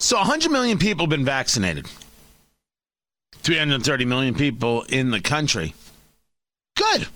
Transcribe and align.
So 0.00 0.16
100 0.16 0.50
million 0.50 0.78
people 0.78 1.04
have 1.04 1.10
been 1.10 1.24
vaccinated. 1.24 1.86
330 3.38 4.04
million 4.04 4.34
people 4.34 4.82
in 4.82 5.10
the 5.10 5.20
country. 5.20 5.74
Good. 6.76 7.08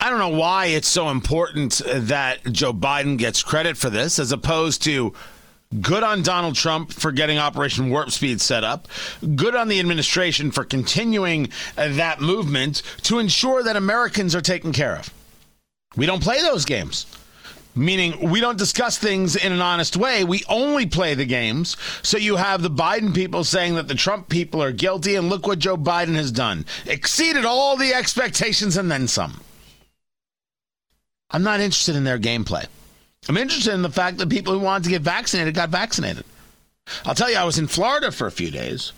I 0.00 0.10
don't 0.10 0.18
know 0.18 0.38
why 0.38 0.66
it's 0.66 0.88
so 0.88 1.08
important 1.10 1.82
that 1.86 2.44
Joe 2.50 2.72
Biden 2.72 3.18
gets 3.18 3.42
credit 3.42 3.76
for 3.76 3.90
this 3.90 4.18
as 4.18 4.32
opposed 4.32 4.82
to 4.84 5.14
good 5.80 6.02
on 6.02 6.22
Donald 6.22 6.54
Trump 6.54 6.92
for 6.92 7.10
getting 7.12 7.38
Operation 7.38 7.90
Warp 7.90 8.10
Speed 8.10 8.40
set 8.40 8.64
up, 8.64 8.86
good 9.34 9.54
on 9.54 9.68
the 9.68 9.80
administration 9.80 10.50
for 10.50 10.64
continuing 10.64 11.48
that 11.76 12.20
movement 12.20 12.82
to 13.02 13.18
ensure 13.18 13.62
that 13.62 13.76
Americans 13.76 14.34
are 14.34 14.40
taken 14.40 14.72
care 14.72 14.96
of. 14.96 15.12
We 15.96 16.06
don't 16.06 16.22
play 16.22 16.40
those 16.42 16.64
games 16.64 17.06
meaning 17.74 18.30
we 18.30 18.40
don't 18.40 18.58
discuss 18.58 18.98
things 18.98 19.36
in 19.36 19.52
an 19.52 19.60
honest 19.60 19.96
way. 19.96 20.24
We 20.24 20.44
only 20.48 20.86
play 20.86 21.14
the 21.14 21.24
games. 21.24 21.76
So 22.02 22.18
you 22.18 22.36
have 22.36 22.62
the 22.62 22.70
Biden 22.70 23.14
people 23.14 23.44
saying 23.44 23.74
that 23.74 23.88
the 23.88 23.94
Trump 23.94 24.28
people 24.28 24.62
are 24.62 24.72
guilty, 24.72 25.16
and 25.16 25.28
look 25.28 25.46
what 25.46 25.58
Joe 25.58 25.76
Biden 25.76 26.14
has 26.14 26.32
done 26.32 26.64
exceeded 26.86 27.44
all 27.44 27.76
the 27.76 27.94
expectations 27.94 28.76
and 28.76 28.90
then 28.90 29.08
some. 29.08 29.40
I'm 31.30 31.42
not 31.42 31.60
interested 31.60 31.96
in 31.96 32.04
their 32.04 32.18
gameplay. 32.18 32.66
I'm 33.28 33.36
interested 33.36 33.72
in 33.72 33.82
the 33.82 33.90
fact 33.90 34.18
that 34.18 34.28
people 34.28 34.52
who 34.52 34.60
wanted 34.60 34.84
to 34.84 34.90
get 34.90 35.02
vaccinated 35.02 35.54
got 35.54 35.70
vaccinated. 35.70 36.24
I'll 37.04 37.14
tell 37.14 37.30
you, 37.30 37.36
I 37.36 37.44
was 37.44 37.58
in 37.58 37.66
Florida 37.66 38.12
for 38.12 38.26
a 38.26 38.32
few 38.32 38.50
days. 38.50 38.92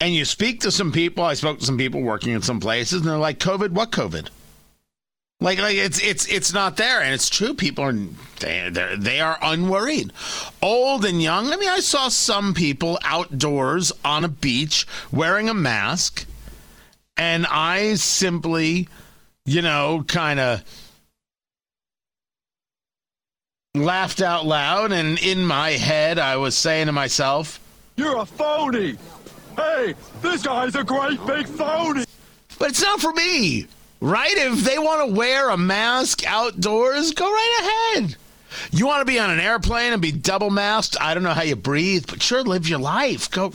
And 0.00 0.12
you 0.12 0.24
speak 0.24 0.60
to 0.60 0.70
some 0.70 0.92
people, 0.92 1.24
I 1.24 1.34
spoke 1.34 1.60
to 1.60 1.64
some 1.64 1.78
people 1.78 2.02
working 2.02 2.32
in 2.32 2.42
some 2.42 2.60
places, 2.60 3.00
and 3.00 3.08
they're 3.08 3.16
like, 3.16 3.38
COVID, 3.38 3.70
what 3.70 3.92
COVID? 3.92 4.28
Like, 5.38 5.58
like 5.58 5.76
it's 5.76 6.02
it's 6.02 6.26
it's 6.28 6.54
not 6.54 6.78
there, 6.78 7.02
and 7.02 7.12
it's 7.12 7.28
true. 7.28 7.52
People 7.52 7.84
are 7.84 7.92
they 8.40 8.96
they 8.96 9.20
are 9.20 9.38
unworried, 9.42 10.12
old 10.62 11.04
and 11.04 11.20
young. 11.20 11.52
I 11.52 11.56
mean, 11.56 11.68
I 11.68 11.80
saw 11.80 12.08
some 12.08 12.54
people 12.54 12.98
outdoors 13.04 13.92
on 14.02 14.24
a 14.24 14.28
beach 14.28 14.86
wearing 15.12 15.50
a 15.50 15.54
mask, 15.54 16.26
and 17.18 17.46
I 17.46 17.96
simply, 17.96 18.88
you 19.44 19.60
know, 19.60 20.04
kind 20.08 20.40
of 20.40 20.64
laughed 23.74 24.22
out 24.22 24.46
loud, 24.46 24.90
and 24.90 25.18
in 25.18 25.44
my 25.44 25.72
head, 25.72 26.18
I 26.18 26.38
was 26.38 26.56
saying 26.56 26.86
to 26.86 26.92
myself, 26.92 27.60
"You're 27.96 28.16
a 28.16 28.26
phony." 28.26 28.96
Hey, 29.54 29.94
this 30.22 30.42
guy's 30.42 30.74
a 30.76 30.84
great 30.84 31.24
big 31.26 31.46
phony. 31.46 32.06
But 32.58 32.70
it's 32.70 32.80
not 32.80 33.00
for 33.02 33.12
me. 33.12 33.66
Right? 34.00 34.36
If 34.36 34.64
they 34.64 34.78
want 34.78 35.08
to 35.08 35.14
wear 35.14 35.50
a 35.50 35.56
mask 35.56 36.26
outdoors, 36.26 37.12
go 37.12 37.30
right 37.30 37.94
ahead. 37.94 38.16
You 38.70 38.86
want 38.86 39.00
to 39.00 39.10
be 39.12 39.18
on 39.18 39.30
an 39.30 39.40
airplane 39.40 39.92
and 39.92 40.02
be 40.02 40.12
double 40.12 40.50
masked? 40.50 40.96
I 41.00 41.14
don't 41.14 41.22
know 41.22 41.34
how 41.34 41.42
you 41.42 41.56
breathe, 41.56 42.06
but 42.08 42.22
sure, 42.22 42.42
live 42.42 42.68
your 42.68 42.78
life. 42.78 43.30
Go. 43.30 43.52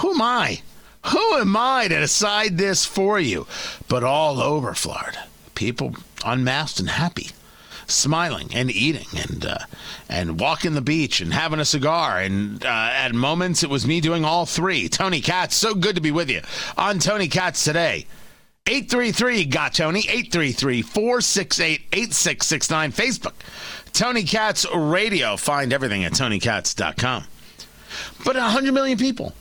Who 0.00 0.10
am 0.12 0.22
I? 0.22 0.60
Who 1.06 1.34
am 1.34 1.56
I 1.56 1.88
to 1.88 2.00
decide 2.00 2.58
this 2.58 2.84
for 2.84 3.20
you? 3.20 3.46
But 3.88 4.02
all 4.02 4.40
over 4.40 4.74
Florida, 4.74 5.26
people 5.54 5.94
unmasked 6.24 6.80
and 6.80 6.90
happy, 6.90 7.30
smiling 7.86 8.50
and 8.52 8.70
eating 8.70 9.06
and 9.16 9.46
uh, 9.46 9.58
and 10.08 10.40
walking 10.40 10.74
the 10.74 10.80
beach 10.80 11.20
and 11.20 11.32
having 11.32 11.60
a 11.60 11.64
cigar. 11.64 12.18
And 12.18 12.64
uh, 12.64 12.68
at 12.68 13.14
moments, 13.14 13.62
it 13.62 13.70
was 13.70 13.86
me 13.86 14.00
doing 14.00 14.24
all 14.24 14.46
three. 14.46 14.88
Tony 14.88 15.20
Katz, 15.20 15.54
so 15.54 15.74
good 15.74 15.94
to 15.94 16.02
be 16.02 16.10
with 16.10 16.28
you 16.28 16.40
on 16.76 16.98
Tony 16.98 17.28
Katz 17.28 17.62
today. 17.62 18.06
833 18.66 19.44
got 19.46 19.74
Tony. 19.74 20.00
833 20.00 20.82
468 20.82 21.80
8669 21.92 22.92
Facebook 22.92 23.34
Tony 23.92 24.24
Katz 24.24 24.66
Radio. 24.74 25.36
Find 25.36 25.72
everything 25.72 26.04
at 26.04 26.12
tonykatz.com 26.12 27.24
but 28.24 28.36
100 28.36 28.72
million 28.72 28.98
people 28.98 29.32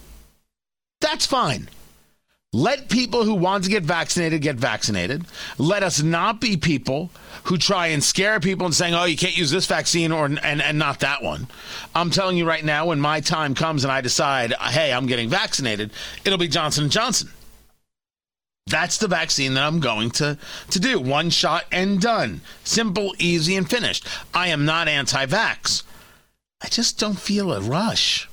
that's 1.02 1.26
fine. 1.26 1.70
Let 2.54 2.90
people 2.90 3.26
who 3.26 3.36
want 3.36 3.66
to 3.66 3.70
get 3.70 3.84
vaccinated 3.84 4.42
get 4.42 4.56
vaccinated. 4.56 5.26
Let 5.58 5.84
us 5.84 6.02
not 6.02 6.40
be 6.40 6.56
people 6.56 7.12
who 7.44 7.58
try 7.58 7.88
and 7.88 8.02
scare 8.02 8.40
people 8.40 8.66
and 8.66 8.74
saying 8.74 8.96
oh 8.96 9.04
you 9.04 9.18
can't 9.18 9.38
use 9.38 9.52
this 9.52 9.66
vaccine 9.66 10.12
or 10.12 10.26
and, 10.26 10.40
and 10.42 10.80
not 10.80 11.02
that 11.02 11.22
one. 11.22 11.48
I'm 11.94 12.10
telling 12.10 12.38
you 12.38 12.48
right 12.48 12.64
now 12.64 12.88
when 12.88 13.00
my 13.00 13.20
time 13.20 13.56
comes 13.56 13.84
and 13.84 13.92
i 13.92 14.02
decide 14.02 14.54
hey 14.54 14.94
i'm 14.94 15.06
getting 15.06 15.30
vaccinated 15.30 15.92
it'll 16.24 16.40
be 16.40 16.48
johnson 16.48 16.90
& 16.90 16.90
johnson 16.90 17.30
that's 18.68 18.98
the 18.98 19.08
vaccine 19.08 19.54
that 19.54 19.64
I'm 19.64 19.80
going 19.80 20.10
to, 20.12 20.40
to 20.72 20.80
do. 20.80 21.00
One 21.00 21.30
shot 21.30 21.66
and 21.72 22.02
done. 22.02 22.42
Simple, 22.64 23.14
easy, 23.20 23.56
and 23.56 23.70
finished. 23.70 24.08
I 24.34 24.48
am 24.48 24.66
not 24.66 24.88
anti 24.88 25.28
vax. 25.28 25.84
I 26.64 26.70
just 26.70 27.00
don't 27.00 27.20
feel 27.20 27.54
a 27.54 27.62
rush. 27.62 28.28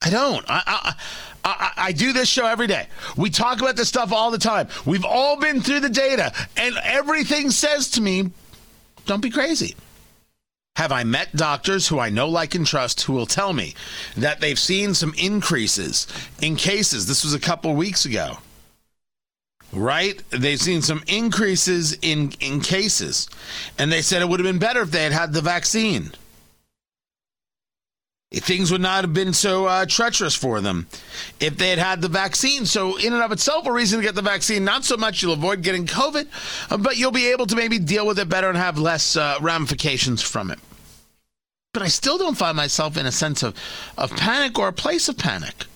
I 0.00 0.10
don't. 0.10 0.44
I, 0.48 0.62
I, 0.64 0.94
I, 1.44 1.72
I, 1.88 1.92
do 1.92 2.12
this 2.12 2.28
show 2.28 2.46
every 2.46 2.68
day. 2.68 2.86
We 3.16 3.30
talk 3.30 3.60
about 3.60 3.74
this 3.74 3.88
stuff 3.88 4.12
all 4.12 4.30
the 4.30 4.38
time. 4.38 4.68
We've 4.86 5.04
all 5.04 5.36
been 5.36 5.60
through 5.60 5.80
the 5.80 5.88
data, 5.88 6.32
and 6.56 6.76
everything 6.84 7.50
says 7.50 7.90
to 7.90 8.00
me, 8.00 8.30
don't 9.06 9.22
be 9.22 9.30
crazy. 9.30 9.74
Have 10.76 10.92
I 10.92 11.02
met 11.02 11.34
doctors 11.34 11.88
who 11.88 11.98
I 11.98 12.10
know, 12.10 12.28
like, 12.28 12.54
and 12.54 12.66
trust 12.66 13.02
who 13.02 13.12
will 13.12 13.26
tell 13.26 13.52
me 13.52 13.74
that 14.16 14.40
they've 14.40 14.58
seen 14.58 14.94
some 14.94 15.14
increases 15.18 16.06
in 16.40 16.54
cases? 16.54 17.06
This 17.06 17.24
was 17.24 17.34
a 17.34 17.40
couple 17.40 17.74
weeks 17.74 18.04
ago 18.04 18.38
right? 19.72 20.22
They've 20.30 20.60
seen 20.60 20.82
some 20.82 21.02
increases 21.06 21.96
in, 22.02 22.32
in 22.40 22.60
cases. 22.60 23.28
And 23.78 23.90
they 23.90 24.02
said 24.02 24.22
it 24.22 24.28
would 24.28 24.40
have 24.40 24.46
been 24.46 24.58
better 24.58 24.82
if 24.82 24.90
they 24.90 25.04
had 25.04 25.12
had 25.12 25.32
the 25.32 25.40
vaccine. 25.40 26.12
Things 28.30 28.72
would 28.72 28.80
not 28.80 29.04
have 29.04 29.12
been 29.12 29.34
so 29.34 29.66
uh, 29.66 29.84
treacherous 29.84 30.34
for 30.34 30.62
them 30.62 30.86
if 31.38 31.58
they 31.58 31.68
had 31.68 31.78
had 31.78 32.00
the 32.00 32.08
vaccine. 32.08 32.64
So, 32.64 32.96
in 32.96 33.12
and 33.12 33.22
of 33.22 33.30
itself, 33.30 33.66
a 33.66 33.72
reason 33.72 33.98
to 33.98 34.04
get 34.04 34.14
the 34.14 34.22
vaccine, 34.22 34.64
not 34.64 34.84
so 34.84 34.96
much 34.96 35.22
you'll 35.22 35.34
avoid 35.34 35.62
getting 35.62 35.86
COVID, 35.86 36.26
uh, 36.70 36.78
but 36.78 36.96
you'll 36.96 37.10
be 37.10 37.30
able 37.30 37.46
to 37.46 37.56
maybe 37.56 37.78
deal 37.78 38.06
with 38.06 38.18
it 38.18 38.30
better 38.30 38.48
and 38.48 38.56
have 38.56 38.78
less 38.78 39.16
uh, 39.16 39.36
ramifications 39.42 40.22
from 40.22 40.50
it. 40.50 40.58
But 41.74 41.82
I 41.82 41.88
still 41.88 42.16
don't 42.16 42.36
find 42.36 42.56
myself 42.56 42.96
in 42.96 43.04
a 43.04 43.12
sense 43.12 43.42
of, 43.42 43.54
of 43.98 44.10
panic 44.16 44.58
or 44.58 44.68
a 44.68 44.72
place 44.72 45.10
of 45.10 45.18
panic. 45.18 45.66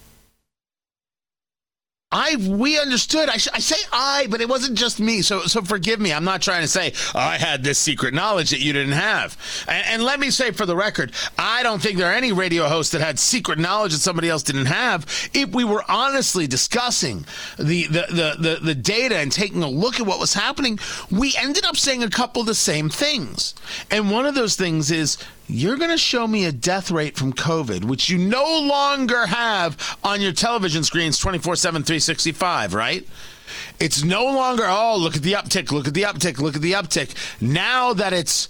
I 2.17 2.37
we 2.37 2.81
understood. 2.81 3.29
I, 3.29 3.37
sh- 3.37 3.49
I, 3.53 3.59
say 3.59 3.77
I, 3.93 4.27
but 4.31 4.41
it 4.41 4.49
wasn't 4.49 4.79
just 4.79 4.99
me. 4.99 5.21
So 5.21 5.43
so 5.43 5.61
forgive 5.61 6.01
me. 6.01 6.15
I'm 6.15 6.25
not 6.25 6.41
trying 6.41 6.63
to 6.63 6.69
say 6.69 6.95
oh, 7.15 7.19
I 7.19 7.37
had 7.37 7.63
this 7.63 7.79
secret 7.79 8.15
knowledge 8.15 8.51
that 8.51 8.61
you 8.61 8.73
didn't 8.73 8.93
have. 8.93 9.37
And, 9.69 9.87
and, 9.87 10.03
let 10.03 10.19
me 10.19 10.31
say 10.31 10.51
for 10.53 10.65
the 10.65 10.75
record, 10.75 11.13
I 11.39 11.63
don't 11.63 11.83
think 11.83 11.99
there 11.99 12.11
are 12.11 12.15
any 12.15 12.33
radio 12.33 12.69
hosts 12.69 12.93
that 12.93 13.03
had 13.03 13.19
secret 13.19 13.59
knowledge 13.59 13.93
that 13.93 13.99
somebody 13.99 14.31
else 14.31 14.43
didn't 14.43 14.67
have. 14.67 15.05
If 15.35 15.51
we 15.51 15.65
were 15.65 15.85
honestly 15.89 16.47
discussing 16.47 17.27
the 17.59 17.87
the 17.89 18.07
the 18.09 18.37
the, 18.39 18.59
the 18.63 18.75
data 18.75 19.19
and 19.19 19.31
taking 19.31 19.63
a 19.63 19.69
look 19.69 20.01
at 20.01 20.07
what 20.07 20.19
was 20.19 20.33
happening, 20.33 20.79
we 21.11 21.35
ended 21.37 21.67
up 21.67 21.77
saying 21.77 22.03
a 22.03 22.09
couple 22.09 22.41
of 22.41 22.47
the 22.47 22.55
same 22.55 22.89
things. 22.89 23.55
And 23.91 24.11
one 24.11 24.25
of 24.25 24.35
those 24.35 24.57
things 24.57 24.91
is 24.91 25.19
you're 25.49 25.77
going 25.77 25.91
to 25.91 25.99
show 25.99 26.27
me 26.27 26.45
a 26.45 26.53
death 26.53 26.91
rate 26.91 27.17
from 27.17 27.33
COVID, 27.33 27.85
which 27.85 28.09
you 28.09 28.19
no 28.19 28.61
longer 28.61 29.27
have 29.27 29.99
on 30.03 30.21
your 30.21 30.33
television 30.33 30.83
screens 30.83 31.19
24 31.19 31.57
7, 31.57 31.83
365, 31.83 32.75
right? 32.75 33.07
It's 33.79 34.03
no 34.03 34.25
longer, 34.25 34.65
oh, 34.67 34.97
look 34.99 35.17
at 35.17 35.23
the 35.23 35.33
uptick, 35.33 35.71
look 35.71 35.87
at 35.87 35.95
the 35.95 36.03
uptick, 36.03 36.39
look 36.39 36.57
at 36.57 36.63
the 36.63 36.73
uptick. 36.73 37.15
Now 37.41 37.93
that 37.93 38.13
it's, 38.13 38.49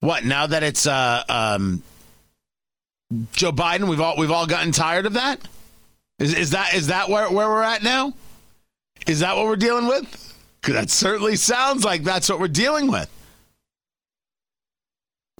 what? 0.00 0.24
Now 0.24 0.46
that 0.46 0.62
it's 0.62 0.86
uh, 0.86 1.24
um, 1.28 1.82
Joe 3.32 3.52
Biden, 3.52 3.88
we've 3.88 4.00
all 4.00 4.16
we've 4.16 4.30
all 4.30 4.46
gotten 4.46 4.70
tired 4.70 5.06
of 5.06 5.14
that. 5.14 5.40
Is, 6.18 6.34
is 6.34 6.50
that 6.50 6.74
is 6.74 6.88
that 6.88 7.08
where, 7.08 7.30
where 7.30 7.48
we're 7.48 7.62
at 7.62 7.82
now? 7.82 8.12
Is 9.06 9.20
that 9.20 9.36
what 9.36 9.46
we're 9.46 9.56
dealing 9.56 9.86
with? 9.86 10.36
Because 10.60 10.74
that 10.74 10.90
certainly 10.90 11.36
sounds 11.36 11.84
like 11.84 12.04
that's 12.04 12.28
what 12.28 12.38
we're 12.38 12.48
dealing 12.48 12.90
with. 12.90 13.10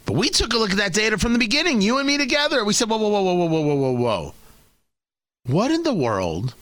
But 0.08 0.16
we 0.16 0.30
took 0.30 0.54
a 0.54 0.56
look 0.56 0.70
at 0.70 0.78
that 0.78 0.94
data 0.94 1.18
from 1.18 1.34
the 1.34 1.38
beginning, 1.38 1.82
you 1.82 1.98
and 1.98 2.06
me 2.06 2.16
together. 2.16 2.64
We 2.64 2.72
said, 2.72 2.88
whoa, 2.88 2.96
whoa, 2.96 3.10
whoa, 3.10 3.34
whoa, 3.34 3.44
whoa, 3.44 3.60
whoa, 3.60 3.74
whoa, 3.74 3.92
whoa. 3.92 4.34
What 5.44 5.70
in 5.70 5.82
the 5.82 5.92
world 5.92 6.54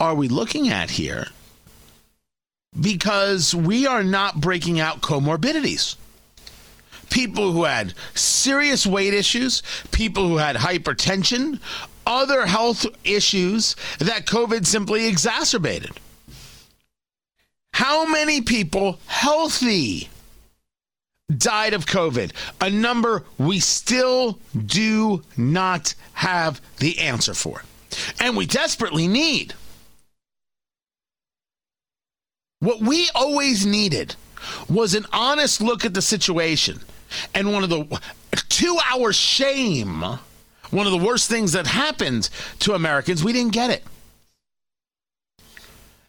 are 0.00 0.14
we 0.14 0.28
looking 0.28 0.70
at 0.70 0.88
here? 0.88 1.26
Because 2.80 3.54
we 3.54 3.86
are 3.86 4.02
not 4.02 4.40
breaking 4.40 4.80
out 4.80 5.02
comorbidities. 5.02 5.96
People 7.10 7.52
who 7.52 7.64
had 7.64 7.92
serious 8.14 8.86
weight 8.86 9.12
issues, 9.12 9.62
people 9.90 10.26
who 10.26 10.38
had 10.38 10.56
hypertension, 10.56 11.60
other 12.06 12.46
health 12.46 12.86
issues 13.04 13.76
that 13.98 14.24
COVID 14.24 14.64
simply 14.64 15.06
exacerbated. 15.06 15.90
How 17.74 18.06
many 18.06 18.40
people 18.40 19.00
healthy 19.06 20.08
died 21.36 21.74
of 21.74 21.86
COVID, 21.86 22.32
a 22.60 22.70
number 22.70 23.24
we 23.38 23.60
still 23.60 24.38
do 24.66 25.22
not 25.36 25.94
have 26.12 26.60
the 26.78 26.98
answer 26.98 27.34
for, 27.34 27.62
and 28.20 28.36
we 28.36 28.46
desperately 28.46 29.08
need. 29.08 29.54
What 32.60 32.80
we 32.80 33.10
always 33.14 33.66
needed 33.66 34.16
was 34.68 34.94
an 34.94 35.06
honest 35.12 35.60
look 35.60 35.84
at 35.84 35.94
the 35.94 36.02
situation 36.02 36.80
and 37.34 37.52
one 37.52 37.62
of 37.62 37.70
the 37.70 38.00
two 38.48 38.78
hour 38.90 39.12
shame 39.12 40.02
One 40.70 40.86
of 40.86 40.92
the 40.92 41.06
worst 41.06 41.28
things 41.28 41.52
that 41.52 41.66
happened 41.66 42.30
to 42.60 42.74
Americans, 42.74 43.22
we 43.22 43.32
didn't 43.32 43.52
get 43.52 43.70
it. 43.70 43.84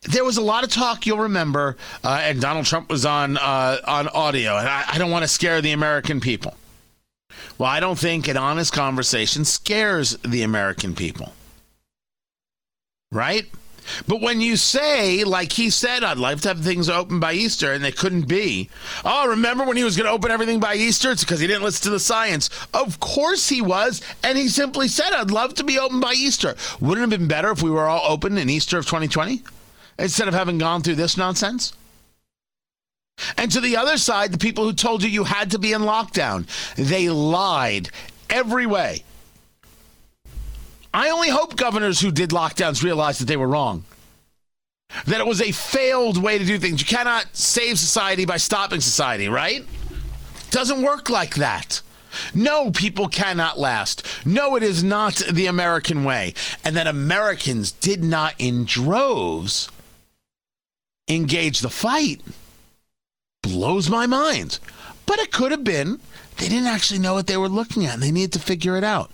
There 0.09 0.23
was 0.23 0.37
a 0.37 0.41
lot 0.41 0.63
of 0.63 0.69
talk, 0.69 1.05
you'll 1.05 1.19
remember, 1.19 1.77
uh, 2.03 2.19
and 2.21 2.39
Donald 2.39 2.65
Trump 2.65 2.89
was 2.89 3.05
on 3.05 3.37
uh, 3.37 3.77
on 3.85 4.07
audio, 4.09 4.57
and 4.57 4.67
I, 4.67 4.83
I 4.93 4.97
don't 4.97 5.11
want 5.11 5.23
to 5.23 5.27
scare 5.27 5.61
the 5.61 5.71
American 5.71 6.19
people. 6.19 6.55
Well, 7.57 7.69
I 7.69 7.79
don't 7.79 7.97
think 7.97 8.27
an 8.27 8.37
honest 8.37 8.73
conversation 8.73 9.45
scares 9.45 10.17
the 10.17 10.43
American 10.43 10.93
people. 10.93 11.33
Right? 13.11 13.45
But 14.07 14.21
when 14.21 14.41
you 14.41 14.57
say, 14.57 15.23
like 15.23 15.51
he 15.51 15.69
said, 15.69 16.03
I'd 16.03 16.17
like 16.17 16.41
to 16.41 16.47
have 16.49 16.61
things 16.61 16.89
open 16.89 17.19
by 17.19 17.33
Easter, 17.33 17.71
and 17.71 17.83
they 17.83 17.91
couldn't 17.91 18.27
be. 18.27 18.69
Oh, 19.03 19.29
remember 19.29 19.63
when 19.63 19.77
he 19.77 19.83
was 19.83 19.95
going 19.95 20.07
to 20.07 20.11
open 20.11 20.31
everything 20.31 20.59
by 20.59 20.75
Easter? 20.75 21.11
It's 21.11 21.23
because 21.23 21.39
he 21.39 21.47
didn't 21.47 21.63
listen 21.63 21.83
to 21.83 21.89
the 21.91 21.99
science. 21.99 22.49
Of 22.73 22.99
course 22.99 23.47
he 23.47 23.61
was. 23.61 24.01
And 24.23 24.37
he 24.37 24.47
simply 24.47 24.87
said, 24.87 25.13
I'd 25.13 25.31
love 25.31 25.53
to 25.55 25.63
be 25.63 25.79
open 25.79 25.99
by 25.99 26.13
Easter. 26.13 26.55
Wouldn't 26.81 27.05
it 27.05 27.11
have 27.11 27.19
been 27.19 27.27
better 27.27 27.51
if 27.51 27.61
we 27.61 27.69
were 27.69 27.87
all 27.87 28.11
open 28.11 28.37
in 28.37 28.49
Easter 28.49 28.77
of 28.77 28.85
2020 28.85 29.43
instead 29.97 30.27
of 30.27 30.33
having 30.33 30.57
gone 30.57 30.81
through 30.81 30.95
this 30.95 31.17
nonsense? 31.17 31.73
And 33.37 33.51
to 33.51 33.61
the 33.61 33.77
other 33.77 33.97
side, 33.97 34.31
the 34.31 34.37
people 34.37 34.65
who 34.65 34.73
told 34.73 35.03
you 35.03 35.09
you 35.09 35.23
had 35.23 35.51
to 35.51 35.59
be 35.59 35.71
in 35.71 35.81
lockdown, 35.81 36.47
they 36.75 37.09
lied 37.09 37.89
every 38.29 38.65
way. 38.65 39.03
I 40.93 41.09
only 41.09 41.29
hope 41.29 41.55
governors 41.55 41.99
who 41.99 42.11
did 42.11 42.29
lockdowns 42.29 42.83
realized 42.83 43.21
that 43.21 43.25
they 43.25 43.37
were 43.37 43.47
wrong. 43.47 43.83
That 45.07 45.19
it 45.19 45.27
was 45.27 45.41
a 45.41 45.51
failed 45.51 46.21
way 46.21 46.37
to 46.37 46.45
do 46.45 46.57
things. 46.57 46.79
You 46.79 46.85
cannot 46.85 47.35
save 47.35 47.79
society 47.79 48.25
by 48.25 48.37
stopping 48.37 48.81
society, 48.81 49.27
right? 49.27 49.65
Doesn't 50.51 50.81
work 50.81 51.09
like 51.09 51.35
that. 51.35 51.81
No, 52.33 52.71
people 52.71 53.09
cannot 53.09 53.59
last. 53.59 54.05
No, 54.25 54.55
it 54.55 54.63
is 54.63 54.83
not 54.83 55.15
the 55.15 55.47
American 55.47 56.05
way. 56.05 56.33
And 56.63 56.77
that 56.77 56.87
Americans 56.87 57.73
did 57.73 58.03
not 58.03 58.35
in 58.39 58.63
droves 58.63 59.69
engage 61.07 61.59
the 61.59 61.69
fight 61.69 62.21
blows 63.41 63.89
my 63.89 64.05
mind. 64.05 64.59
But 65.05 65.19
it 65.19 65.31
could 65.31 65.51
have 65.51 65.63
been 65.63 65.99
they 66.37 66.49
didn't 66.49 66.67
actually 66.67 66.99
know 66.99 67.13
what 67.13 67.27
they 67.27 67.37
were 67.37 67.49
looking 67.49 67.85
at 67.85 67.93
and 67.93 68.03
they 68.03 68.11
needed 68.11 68.33
to 68.33 68.39
figure 68.39 68.75
it 68.77 68.83
out. 68.83 69.11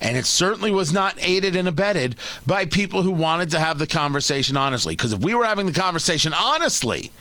And 0.00 0.16
it 0.16 0.26
certainly 0.26 0.70
was 0.70 0.92
not 0.92 1.14
aided 1.18 1.54
and 1.54 1.68
abetted 1.68 2.16
by 2.46 2.64
people 2.64 3.02
who 3.02 3.12
wanted 3.12 3.50
to 3.50 3.60
have 3.60 3.78
the 3.78 3.86
conversation 3.86 4.56
honestly. 4.56 4.94
Because 4.94 5.12
if 5.12 5.20
we 5.20 5.34
were 5.34 5.44
having 5.44 5.66
the 5.66 5.72
conversation 5.72 6.32
honestly, 6.34 7.12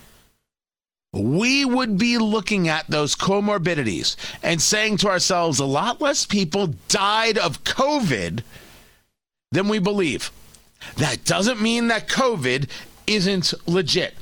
we 1.13 1.65
would 1.65 1.97
be 1.97 2.17
looking 2.17 2.67
at 2.67 2.87
those 2.87 3.15
comorbidities 3.15 4.15
and 4.43 4.61
saying 4.61 4.97
to 4.97 5.07
ourselves, 5.07 5.59
a 5.59 5.65
lot 5.65 6.01
less 6.01 6.25
people 6.25 6.73
died 6.89 7.37
of 7.37 7.63
COVID 7.63 8.43
than 9.51 9.67
we 9.67 9.79
believe. 9.79 10.31
That 10.97 11.25
doesn't 11.25 11.61
mean 11.61 11.87
that 11.87 12.07
COVID 12.07 12.69
isn't 13.07 13.53
legit. 13.65 14.13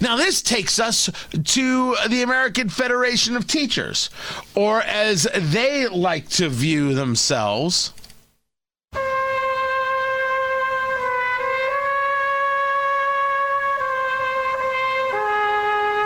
Now, 0.00 0.16
this 0.16 0.40
takes 0.40 0.78
us 0.78 1.10
to 1.32 1.96
the 2.08 2.22
American 2.22 2.68
Federation 2.68 3.36
of 3.36 3.46
Teachers, 3.46 4.08
or 4.54 4.82
as 4.82 5.26
they 5.34 5.88
like 5.88 6.28
to 6.30 6.48
view 6.48 6.94
themselves. 6.94 7.92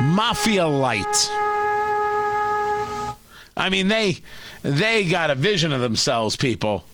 Mafia 0.00 0.66
light. 0.66 1.30
I 3.56 3.68
mean, 3.70 3.88
they 3.88 4.18
they 4.62 5.08
got 5.08 5.30
a 5.30 5.34
vision 5.34 5.72
of 5.72 5.80
themselves, 5.80 6.36
people. 6.36 6.84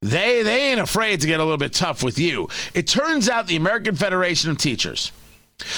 They 0.00 0.42
they 0.42 0.70
ain't 0.70 0.80
afraid 0.80 1.20
to 1.20 1.26
get 1.26 1.40
a 1.40 1.44
little 1.44 1.58
bit 1.58 1.72
tough 1.72 2.02
with 2.02 2.18
you. 2.18 2.48
It 2.74 2.86
turns 2.86 3.28
out 3.28 3.46
the 3.46 3.56
American 3.56 3.96
Federation 3.96 4.50
of 4.50 4.58
Teachers 4.58 5.12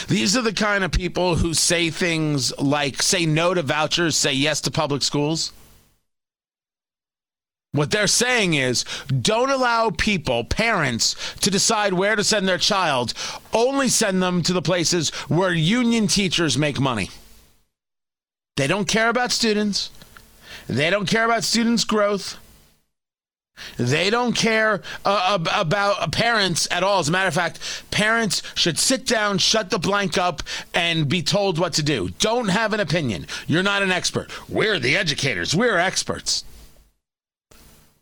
these 0.08 0.36
are 0.36 0.42
the 0.42 0.52
kind 0.52 0.84
of 0.84 0.92
people 0.92 1.36
who 1.36 1.54
say 1.54 1.90
things 1.90 2.56
like 2.58 3.02
say 3.02 3.24
no 3.26 3.54
to 3.54 3.62
vouchers, 3.62 4.16
say 4.16 4.32
yes 4.32 4.60
to 4.62 4.70
public 4.70 5.02
schools. 5.02 5.52
What 7.72 7.90
they're 7.90 8.08
saying 8.08 8.54
is 8.54 8.84
don't 9.06 9.50
allow 9.50 9.90
people, 9.90 10.44
parents, 10.44 11.14
to 11.40 11.50
decide 11.50 11.92
where 11.92 12.16
to 12.16 12.24
send 12.24 12.48
their 12.48 12.58
child. 12.58 13.14
Only 13.52 13.88
send 13.88 14.22
them 14.22 14.42
to 14.42 14.52
the 14.52 14.62
places 14.62 15.10
where 15.28 15.52
union 15.52 16.08
teachers 16.08 16.58
make 16.58 16.80
money. 16.80 17.10
They 18.56 18.66
don't 18.66 18.88
care 18.88 19.08
about 19.08 19.30
students. 19.30 19.90
They 20.66 20.90
don't 20.90 21.08
care 21.08 21.24
about 21.24 21.44
students' 21.44 21.84
growth. 21.84 22.36
They 23.76 24.10
don't 24.10 24.34
care 24.34 24.82
uh, 25.04 25.38
about 25.54 26.12
parents 26.12 26.68
at 26.70 26.82
all. 26.82 27.00
As 27.00 27.08
a 27.08 27.12
matter 27.12 27.28
of 27.28 27.34
fact, 27.34 27.58
parents 27.90 28.42
should 28.54 28.78
sit 28.78 29.06
down, 29.06 29.38
shut 29.38 29.70
the 29.70 29.78
blank 29.78 30.18
up, 30.18 30.42
and 30.74 31.08
be 31.08 31.22
told 31.22 31.58
what 31.58 31.72
to 31.74 31.82
do. 31.82 32.10
Don't 32.18 32.48
have 32.48 32.72
an 32.72 32.80
opinion. 32.80 33.26
You're 33.46 33.62
not 33.62 33.82
an 33.82 33.90
expert. 33.90 34.30
We're 34.48 34.78
the 34.78 34.96
educators, 34.96 35.54
we're 35.54 35.78
experts. 35.78 36.44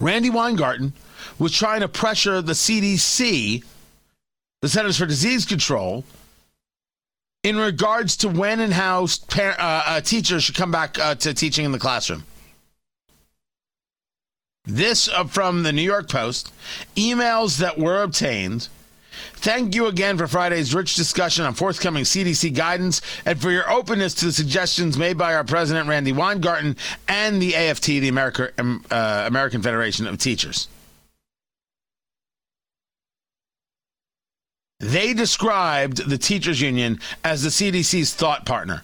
Randi 0.00 0.30
Weingarten 0.30 0.92
was 1.38 1.52
trying 1.52 1.80
to 1.80 1.88
pressure 1.88 2.40
the 2.40 2.52
CDC, 2.52 3.64
the 4.62 4.68
Centers 4.68 4.98
for 4.98 5.06
Disease 5.06 5.44
Control, 5.44 6.04
in 7.42 7.56
regards 7.56 8.16
to 8.18 8.28
when 8.28 8.60
and 8.60 8.72
how 8.72 9.06
uh, 9.36 9.48
uh, 9.58 10.00
teachers 10.00 10.44
should 10.44 10.54
come 10.54 10.70
back 10.70 10.98
uh, 10.98 11.14
to 11.16 11.34
teaching 11.34 11.64
in 11.64 11.72
the 11.72 11.78
classroom. 11.78 12.24
This 14.68 15.08
uh, 15.08 15.24
from 15.24 15.62
the 15.62 15.72
New 15.72 15.82
York 15.82 16.10
Post. 16.10 16.52
Emails 16.94 17.56
that 17.58 17.78
were 17.78 18.02
obtained. 18.02 18.68
Thank 19.32 19.74
you 19.74 19.86
again 19.86 20.18
for 20.18 20.28
Friday's 20.28 20.74
rich 20.74 20.94
discussion 20.94 21.46
on 21.46 21.54
forthcoming 21.54 22.04
CDC 22.04 22.54
guidance 22.54 23.00
and 23.24 23.40
for 23.40 23.50
your 23.50 23.68
openness 23.70 24.12
to 24.14 24.26
the 24.26 24.32
suggestions 24.32 24.98
made 24.98 25.16
by 25.16 25.34
our 25.34 25.42
president, 25.42 25.88
Randi 25.88 26.12
Weingarten, 26.12 26.76
and 27.08 27.40
the 27.40 27.56
AFT, 27.56 27.86
the 27.86 28.08
America, 28.08 28.52
um, 28.58 28.84
uh, 28.90 29.24
American 29.26 29.62
Federation 29.62 30.06
of 30.06 30.18
Teachers. 30.18 30.68
They 34.80 35.14
described 35.14 36.08
the 36.08 36.18
teachers 36.18 36.60
union 36.60 37.00
as 37.24 37.42
the 37.42 37.48
CDC's 37.48 38.12
thought 38.12 38.44
partner. 38.44 38.82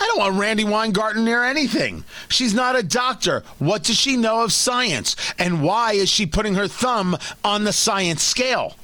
I 0.00 0.06
don't 0.06 0.18
want 0.18 0.40
Randi 0.40 0.64
Weingarten 0.64 1.24
near 1.24 1.44
anything. 1.44 2.04
She's 2.28 2.52
not 2.52 2.76
a 2.76 2.82
doctor. 2.82 3.42
What 3.58 3.84
does 3.84 3.96
she 3.96 4.16
know 4.16 4.42
of 4.42 4.52
science? 4.52 5.14
And 5.38 5.62
why 5.62 5.92
is 5.92 6.08
she 6.08 6.26
putting 6.26 6.54
her 6.54 6.66
thumb 6.66 7.16
on 7.44 7.64
the 7.64 7.72
science 7.72 8.22
scale? 8.22 8.76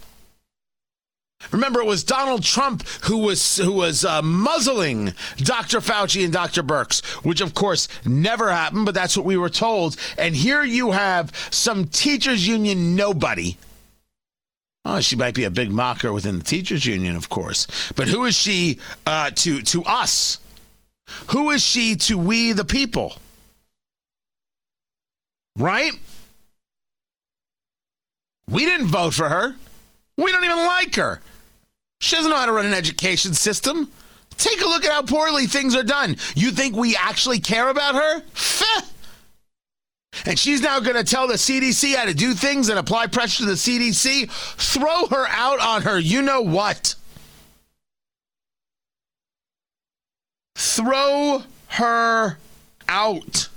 Remember, 1.52 1.80
it 1.80 1.86
was 1.86 2.04
Donald 2.04 2.42
Trump 2.42 2.86
who 3.04 3.18
was 3.18 3.56
who 3.56 3.72
was 3.72 4.04
uh, 4.04 4.20
muzzling 4.22 5.14
Dr. 5.38 5.80
Fauci 5.80 6.22
and 6.22 6.32
Dr. 6.32 6.62
Birx, 6.62 7.04
which 7.24 7.40
of 7.40 7.54
course 7.54 7.88
never 8.04 8.50
happened, 8.50 8.84
but 8.84 8.94
that's 8.94 9.16
what 9.16 9.26
we 9.26 9.38
were 9.38 9.48
told. 9.48 9.96
And 10.18 10.36
here 10.36 10.62
you 10.62 10.90
have 10.92 11.32
some 11.50 11.86
teachers 11.86 12.46
union 12.46 12.94
nobody. 12.94 13.56
Oh, 14.84 15.00
she 15.00 15.16
might 15.16 15.34
be 15.34 15.44
a 15.44 15.50
big 15.50 15.70
mocker 15.70 16.12
within 16.12 16.38
the 16.38 16.44
teachers 16.44 16.86
union, 16.86 17.16
of 17.16 17.28
course, 17.30 17.66
but 17.96 18.08
who 18.08 18.26
is 18.26 18.36
she 18.36 18.78
uh, 19.06 19.30
to 19.36 19.62
to 19.62 19.82
us? 19.84 20.39
Who 21.28 21.50
is 21.50 21.62
she 21.62 21.96
to 21.96 22.18
we 22.18 22.52
the 22.52 22.64
people? 22.64 23.14
Right? 25.58 25.92
We 28.48 28.64
didn't 28.64 28.88
vote 28.88 29.14
for 29.14 29.28
her. 29.28 29.54
We 30.16 30.32
don't 30.32 30.44
even 30.44 30.58
like 30.58 30.94
her. 30.96 31.20
She 32.00 32.16
doesn't 32.16 32.30
know 32.30 32.36
how 32.36 32.46
to 32.46 32.52
run 32.52 32.66
an 32.66 32.74
education 32.74 33.34
system. 33.34 33.90
Take 34.36 34.60
a 34.62 34.66
look 34.66 34.84
at 34.84 34.92
how 34.92 35.02
poorly 35.02 35.46
things 35.46 35.76
are 35.76 35.82
done. 35.82 36.16
You 36.34 36.50
think 36.50 36.74
we 36.74 36.96
actually 36.96 37.40
care 37.40 37.68
about 37.68 37.94
her? 37.94 38.22
And 40.26 40.38
she's 40.38 40.60
now 40.60 40.80
going 40.80 40.96
to 40.96 41.04
tell 41.04 41.26
the 41.26 41.34
CDC 41.34 41.94
how 41.94 42.04
to 42.04 42.14
do 42.14 42.34
things 42.34 42.68
and 42.68 42.78
apply 42.78 43.06
pressure 43.06 43.44
to 43.44 43.46
the 43.46 43.52
CDC. 43.52 44.30
Throw 44.30 45.06
her 45.06 45.26
out 45.28 45.60
on 45.60 45.82
her, 45.82 45.98
you 45.98 46.22
know 46.22 46.42
what? 46.42 46.94
Throw 50.80 51.42
her 51.68 52.38
out. 52.88 53.48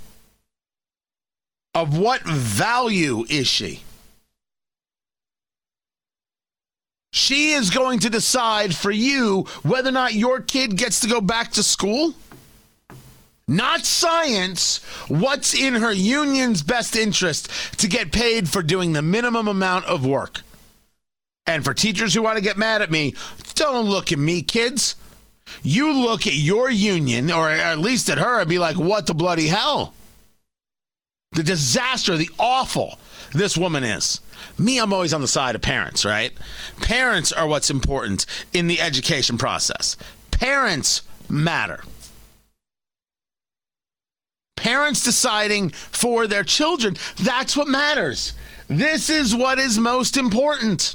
Of 1.74 1.96
what 1.96 2.20
value 2.22 3.24
is 3.30 3.46
she? 3.46 3.80
She 7.14 7.52
is 7.52 7.70
going 7.70 8.00
to 8.00 8.10
decide 8.10 8.74
for 8.74 8.90
you 8.90 9.46
whether 9.62 9.88
or 9.88 9.92
not 9.92 10.12
your 10.12 10.42
kid 10.42 10.76
gets 10.76 11.00
to 11.00 11.08
go 11.08 11.22
back 11.22 11.52
to 11.52 11.62
school. 11.62 12.12
Not 13.48 13.86
science. 13.86 14.84
What's 15.08 15.54
in 15.54 15.74
her 15.74 15.92
union's 15.92 16.62
best 16.62 16.94
interest 16.94 17.48
to 17.78 17.88
get 17.88 18.12
paid 18.12 18.50
for 18.50 18.62
doing 18.62 18.92
the 18.92 19.00
minimum 19.00 19.48
amount 19.48 19.86
of 19.86 20.04
work? 20.04 20.42
And 21.46 21.64
for 21.64 21.72
teachers 21.72 22.12
who 22.12 22.20
want 22.20 22.36
to 22.36 22.44
get 22.44 22.58
mad 22.58 22.82
at 22.82 22.90
me, 22.90 23.14
don't 23.54 23.86
look 23.86 24.12
at 24.12 24.18
me, 24.18 24.42
kids. 24.42 24.96
You 25.62 25.92
look 25.92 26.26
at 26.26 26.34
your 26.34 26.70
union, 26.70 27.30
or 27.30 27.50
at 27.50 27.78
least 27.78 28.08
at 28.08 28.18
her, 28.18 28.40
and 28.40 28.48
be 28.48 28.58
like, 28.58 28.76
what 28.76 29.06
the 29.06 29.14
bloody 29.14 29.48
hell? 29.48 29.94
the 31.34 31.42
disaster, 31.42 32.16
the 32.16 32.30
awful 32.38 32.98
this 33.32 33.56
woman 33.56 33.84
is. 33.84 34.20
Me, 34.58 34.78
I'm 34.78 34.92
always 34.92 35.12
on 35.12 35.20
the 35.20 35.28
side 35.28 35.54
of 35.54 35.62
parents, 35.62 36.04
right? 36.04 36.32
Parents 36.80 37.32
are 37.32 37.46
what's 37.46 37.70
important 37.70 38.26
in 38.52 38.68
the 38.68 38.80
education 38.80 39.36
process. 39.36 39.96
Parents 40.30 41.02
matter. 41.28 41.82
Parents 44.56 45.02
deciding 45.02 45.70
for 45.70 46.26
their 46.26 46.44
children, 46.44 46.96
that's 47.20 47.56
what 47.56 47.68
matters. 47.68 48.34
This 48.68 49.10
is 49.10 49.34
what 49.34 49.58
is 49.58 49.78
most 49.78 50.16
important. 50.16 50.94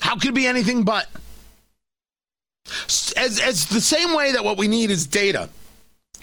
How 0.00 0.16
could 0.16 0.30
it 0.30 0.34
be 0.34 0.46
anything 0.46 0.82
but? 0.82 1.08
As, 3.16 3.40
as 3.40 3.66
the 3.66 3.80
same 3.80 4.14
way 4.14 4.32
that 4.32 4.44
what 4.44 4.58
we 4.58 4.68
need 4.68 4.90
is 4.90 5.06
data 5.06 5.48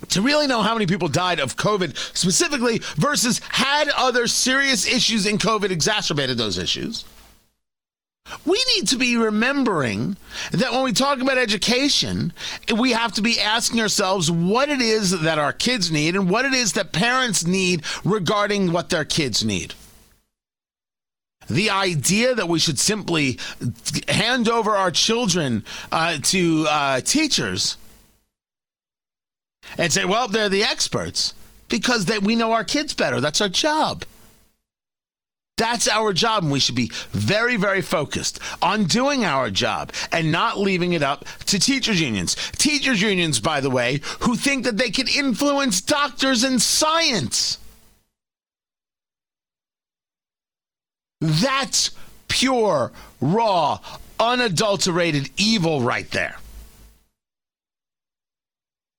to 0.09 0.21
really 0.21 0.47
know 0.47 0.61
how 0.61 0.73
many 0.73 0.85
people 0.85 1.07
died 1.07 1.39
of 1.39 1.55
COVID 1.55 1.95
specifically 2.15 2.79
versus 2.95 3.39
had 3.49 3.89
other 3.89 4.27
serious 4.27 4.87
issues 4.87 5.25
in 5.25 5.37
COVID 5.37 5.71
exacerbated 5.71 6.37
those 6.37 6.57
issues. 6.57 7.05
We 8.45 8.63
need 8.75 8.87
to 8.87 8.97
be 8.97 9.17
remembering 9.17 10.15
that 10.51 10.71
when 10.71 10.83
we 10.83 10.93
talk 10.93 11.19
about 11.19 11.37
education, 11.37 12.31
we 12.75 12.91
have 12.91 13.11
to 13.13 13.21
be 13.21 13.39
asking 13.39 13.81
ourselves 13.81 14.31
what 14.31 14.69
it 14.69 14.81
is 14.81 15.11
that 15.21 15.39
our 15.39 15.51
kids 15.51 15.91
need 15.91 16.15
and 16.15 16.29
what 16.29 16.45
it 16.45 16.53
is 16.53 16.73
that 16.73 16.93
parents 16.93 17.45
need 17.45 17.83
regarding 18.05 18.71
what 18.71 18.89
their 18.89 19.05
kids 19.05 19.43
need. 19.43 19.73
The 21.49 21.69
idea 21.69 22.35
that 22.35 22.47
we 22.47 22.59
should 22.59 22.79
simply 22.79 23.39
hand 24.07 24.49
over 24.49 24.71
our 24.71 24.91
children 24.91 25.63
uh, 25.91 26.17
to 26.23 26.65
uh, 26.69 27.01
teachers 27.01 27.77
and 29.77 29.91
say, 29.91 30.05
well, 30.05 30.27
they're 30.27 30.49
the 30.49 30.63
experts 30.63 31.33
because 31.69 32.05
they, 32.05 32.19
we 32.19 32.35
know 32.35 32.51
our 32.51 32.63
kids 32.63 32.93
better. 32.93 33.21
That's 33.21 33.41
our 33.41 33.49
job. 33.49 34.05
That's 35.55 35.87
our 35.87 36.13
job, 36.13 36.43
and 36.43 36.51
we 36.51 36.59
should 36.59 36.75
be 36.75 36.89
very, 37.11 37.57
very 37.57 37.83
focused 37.83 38.39
on 38.61 38.85
doing 38.85 39.23
our 39.23 39.51
job 39.51 39.91
and 40.11 40.31
not 40.31 40.57
leaving 40.57 40.93
it 40.93 41.03
up 41.03 41.25
to 41.45 41.59
teachers' 41.59 42.01
unions. 42.01 42.35
Teachers' 42.53 43.01
unions, 43.01 43.39
by 43.39 43.61
the 43.61 43.69
way, 43.69 44.01
who 44.21 44.35
think 44.35 44.65
that 44.65 44.77
they 44.77 44.89
can 44.89 45.07
influence 45.07 45.79
doctors 45.79 46.43
and 46.43 46.59
science. 46.59 47.59
That's 51.23 51.91
pure, 52.27 52.91
raw, 53.21 53.79
unadulterated 54.19 55.29
evil 55.37 55.79
right 55.79 56.09
there. 56.11 56.35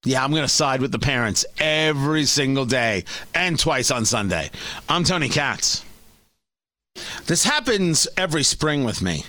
Yeah, 0.07 0.25
I'm 0.25 0.31
going 0.31 0.40
to 0.40 0.49
side 0.49 0.81
with 0.81 0.90
the 0.90 0.99
parents 0.99 1.45
every 1.59 2.25
single 2.25 2.64
day 2.64 3.04
and 3.35 3.59
twice 3.59 3.90
on 3.90 4.07
Sunday. 4.07 4.50
I'm 4.88 5.04
Tony 5.04 5.28
Katz. 5.28 5.85
This 7.26 7.45
happens 7.45 8.09
every 8.16 8.43
spring 8.43 8.85
with 8.85 9.02
me. 9.02 9.25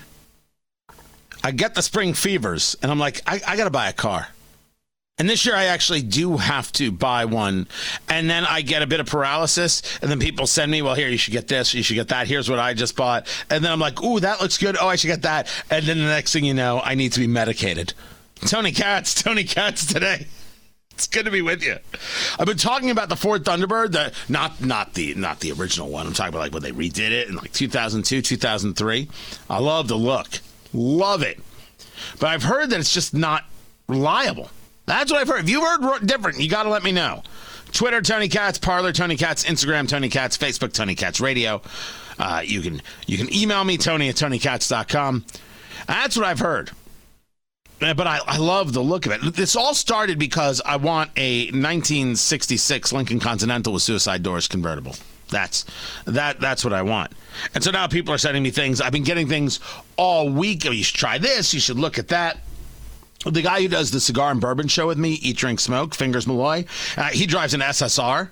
I 1.43 1.51
get 1.51 1.75
the 1.75 1.81
spring 1.81 2.13
fevers, 2.13 2.77
and 2.81 2.89
I'm 2.89 2.99
like, 2.99 3.21
I, 3.27 3.41
I 3.45 3.57
got 3.57 3.65
to 3.65 3.71
buy 3.71 3.89
a 3.89 3.93
car. 3.93 4.29
And 5.17 5.29
this 5.29 5.45
year, 5.45 5.55
I 5.55 5.65
actually 5.65 6.01
do 6.01 6.35
have 6.35 6.73
to 6.73 6.91
buy 6.91 7.23
one. 7.23 7.67
And 8.09 8.29
then 8.29 8.43
I 8.43 8.61
get 8.61 8.81
a 8.81 8.87
bit 8.87 8.99
of 8.99 9.05
paralysis. 9.05 9.81
And 10.01 10.11
then 10.11 10.19
people 10.19 10.45
send 10.45 10.69
me, 10.69 10.81
well, 10.81 10.93
here, 10.93 11.07
you 11.07 11.15
should 11.17 11.31
get 11.31 11.47
this. 11.47 11.73
You 11.73 11.83
should 11.83 11.93
get 11.93 12.09
that. 12.09 12.27
Here's 12.27 12.49
what 12.49 12.59
I 12.59 12.73
just 12.73 12.97
bought. 12.97 13.25
And 13.49 13.63
then 13.63 13.71
I'm 13.71 13.79
like, 13.79 14.03
ooh, 14.03 14.19
that 14.19 14.41
looks 14.41 14.57
good. 14.57 14.75
Oh, 14.79 14.89
I 14.89 14.97
should 14.97 15.07
get 15.07 15.21
that. 15.21 15.49
And 15.69 15.85
then 15.85 15.99
the 15.99 16.03
next 16.03 16.33
thing 16.33 16.43
you 16.43 16.53
know, 16.53 16.81
I 16.83 16.95
need 16.95 17.13
to 17.13 17.21
be 17.21 17.27
medicated. 17.27 17.93
Tony 18.41 18.73
Katz, 18.73 19.13
Tony 19.23 19.45
Katz 19.45 19.85
today. 19.85 20.27
It's 20.91 21.07
good 21.07 21.25
to 21.25 21.31
be 21.31 21.41
with 21.41 21.63
you. 21.63 21.77
I've 22.37 22.45
been 22.45 22.57
talking 22.57 22.89
about 22.89 23.07
the 23.07 23.15
Ford 23.17 23.45
Thunderbird, 23.45 23.91
the 23.91 24.13
not 24.29 24.61
not 24.61 24.93
the 24.93 25.13
not 25.15 25.41
the 25.41 25.51
original 25.51 25.89
one. 25.89 26.07
I'm 26.07 26.13
talking 26.13 26.29
about 26.29 26.39
like 26.39 26.53
when 26.53 26.63
they 26.63 26.71
redid 26.71 27.11
it 27.11 27.27
in 27.27 27.35
like 27.35 27.51
2002, 27.51 28.21
2003. 28.21 29.09
I 29.49 29.59
love 29.59 29.89
the 29.89 29.97
look, 29.97 30.39
love 30.71 31.21
it, 31.21 31.37
but 32.21 32.27
I've 32.27 32.43
heard 32.43 32.69
that 32.69 32.79
it's 32.79 32.93
just 32.93 33.13
not 33.13 33.43
reliable. 33.89 34.49
That's 34.85 35.11
what 35.11 35.21
I've 35.21 35.27
heard. 35.27 35.43
If 35.43 35.49
you 35.49 35.61
heard 35.61 36.05
different, 36.05 36.39
you 36.39 36.49
got 36.49 36.63
to 36.63 36.69
let 36.69 36.83
me 36.83 36.91
know. 36.91 37.23
Twitter, 37.71 38.01
Tony 38.01 38.29
Katz, 38.29 38.57
Parler, 38.57 38.93
Tony 38.93 39.17
Katz, 39.17 39.43
Instagram, 39.43 39.87
Tony 39.87 40.09
Katz, 40.09 40.37
Facebook, 40.37 40.73
Tony 40.73 40.95
Katz 40.95 41.19
Radio. 41.19 41.61
Uh, 42.17 42.41
you 42.43 42.61
can 42.61 42.81
you 43.07 43.17
can 43.17 43.33
email 43.33 43.63
me, 43.63 43.77
Tony 43.77 44.09
at 44.09 44.15
TonyKatz.com. 44.15 45.25
That's 45.87 46.15
what 46.15 46.25
I've 46.25 46.39
heard. 46.39 46.71
Uh, 47.81 47.93
but 47.93 48.07
I, 48.07 48.19
I 48.25 48.37
love 48.37 48.71
the 48.71 48.81
look 48.81 49.05
of 49.05 49.11
it. 49.11 49.35
This 49.35 49.55
all 49.55 49.73
started 49.73 50.17
because 50.17 50.61
I 50.65 50.77
want 50.77 51.11
a 51.17 51.47
1966 51.47 52.93
Lincoln 52.93 53.19
Continental 53.19 53.73
with 53.73 53.81
suicide 53.81 54.23
doors 54.23 54.47
convertible. 54.47 54.95
That's 55.29 55.65
that. 56.05 56.39
That's 56.39 56.63
what 56.63 56.71
I 56.71 56.83
want. 56.83 57.11
And 57.53 57.63
so 57.63 57.71
now 57.71 57.87
people 57.87 58.13
are 58.13 58.17
sending 58.17 58.43
me 58.43 58.51
things. 58.51 58.79
I've 58.79 58.93
been 58.93 59.03
getting 59.03 59.27
things 59.27 59.59
all 59.97 60.29
week. 60.29 60.65
Oh, 60.65 60.71
you 60.71 60.83
should 60.83 60.95
try 60.95 61.17
this. 61.17 61.53
You 61.53 61.59
should 61.59 61.77
look 61.77 61.97
at 61.97 62.09
that. 62.09 62.37
The 63.25 63.41
guy 63.41 63.61
who 63.61 63.67
does 63.67 63.91
the 63.91 63.99
cigar 63.99 64.31
and 64.31 64.39
bourbon 64.39 64.67
show 64.67 64.87
with 64.87 64.97
me, 64.97 65.13
Eat, 65.13 65.37
Drink, 65.37 65.59
Smoke, 65.59 65.95
Fingers 65.95 66.27
Malloy, 66.27 66.65
uh, 66.95 67.09
he 67.09 67.25
drives 67.25 67.53
an 67.53 67.61
SSR. 67.61 68.29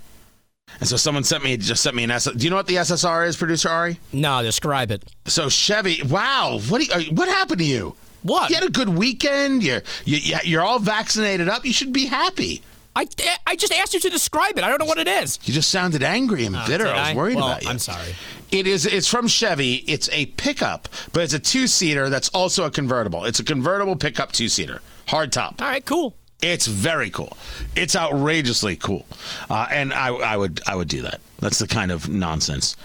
And 0.79 0.89
so 0.89 0.95
someone 0.95 1.23
sent 1.23 1.43
me 1.43 1.55
just 1.57 1.83
sent 1.83 1.95
me 1.95 2.03
an 2.03 2.11
S. 2.11 2.25
Do 2.25 2.43
you 2.43 2.49
know 2.49 2.55
what 2.55 2.67
the 2.67 2.75
SSR 2.75 3.27
is, 3.27 3.37
producer 3.37 3.69
Ari? 3.69 3.99
No, 4.11 4.41
describe 4.41 4.91
it. 4.91 5.03
So 5.25 5.49
Chevy. 5.49 6.01
Wow, 6.03 6.59
what 6.69 6.81
you, 6.81 7.13
what 7.13 7.27
happened 7.27 7.59
to 7.59 7.65
you? 7.65 7.95
What? 8.23 8.49
You 8.49 8.55
had 8.55 8.65
a 8.65 8.71
good 8.71 8.89
weekend. 8.89 9.63
You're 9.63 9.81
you, 10.05 10.37
you're 10.43 10.61
all 10.61 10.79
vaccinated 10.79 11.49
up. 11.49 11.65
You 11.65 11.73
should 11.73 11.93
be 11.93 12.05
happy. 12.05 12.63
I, 12.95 13.07
I 13.47 13.55
just 13.55 13.73
asked 13.73 13.93
you 13.93 13.99
to 14.01 14.09
describe 14.09 14.57
it. 14.57 14.63
I 14.63 14.69
don't 14.69 14.79
know 14.79 14.85
what 14.85 14.99
it 14.99 15.07
is. 15.07 15.39
You 15.43 15.53
just 15.53 15.69
sounded 15.71 16.03
angry 16.03 16.45
and 16.45 16.55
Oh, 16.55 16.63
bitter. 16.67 16.83
did 16.85 16.93
I 16.93 16.99
was 16.99 17.09
I? 17.09 17.15
worried 17.15 17.35
Well, 17.37 17.47
about 17.47 17.63
you. 17.63 17.69
I'm 17.69 17.79
sorry. 17.79 18.15
It 18.51 18.67
is. 18.67 18.85
It's 18.85 19.07
from 19.07 19.27
Chevy. 19.27 19.77
It's 19.87 20.09
a 20.11 20.27
pickup, 20.27 20.87
but 21.11 21.23
it's 21.23 21.33
a 21.33 21.39
two 21.39 21.65
seater. 21.65 22.09
That's 22.09 22.29
also 22.29 22.65
a 22.65 22.71
convertible. 22.71 23.25
It's 23.25 23.39
a 23.39 23.43
convertible 23.43 23.95
pickup 23.95 24.31
two 24.31 24.47
seater, 24.47 24.81
hard 25.07 25.31
top. 25.31 25.59
All 25.61 25.67
right, 25.67 25.83
cool. 25.83 26.13
It's 26.43 26.67
very 26.67 27.09
cool. 27.09 27.35
It's 27.75 27.95
outrageously 27.95 28.75
cool, 28.75 29.05
uh, 29.49 29.65
and 29.71 29.91
I, 29.93 30.09
I 30.09 30.37
would 30.37 30.61
I 30.67 30.75
would 30.75 30.87
do 30.89 31.01
that. 31.03 31.19
That's 31.39 31.57
the 31.57 31.67
kind 31.67 31.89
of 31.91 32.09
nonsense, 32.09 32.75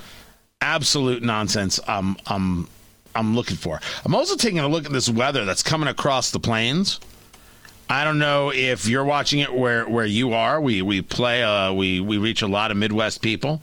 absolute 0.60 1.22
nonsense. 1.22 1.78
I'm 1.86 2.16
I'm 2.26 2.68
I'm 3.14 3.34
looking 3.34 3.56
for. 3.56 3.80
I'm 4.04 4.14
also 4.14 4.36
taking 4.36 4.60
a 4.60 4.68
look 4.68 4.86
at 4.86 4.92
this 4.92 5.10
weather 5.10 5.44
that's 5.44 5.62
coming 5.62 5.88
across 5.88 6.30
the 6.30 6.40
plains. 6.40 7.00
I 7.90 8.04
don't 8.04 8.18
know 8.18 8.52
if 8.52 8.86
you're 8.86 9.04
watching 9.04 9.40
it 9.40 9.54
where 9.54 9.88
where 9.88 10.06
you 10.06 10.32
are. 10.32 10.60
We 10.60 10.82
we 10.82 11.02
play. 11.02 11.42
Uh, 11.42 11.72
we 11.72 12.00
we 12.00 12.18
reach 12.18 12.42
a 12.42 12.48
lot 12.48 12.70
of 12.70 12.76
Midwest 12.76 13.22
people. 13.22 13.62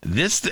This. 0.00 0.48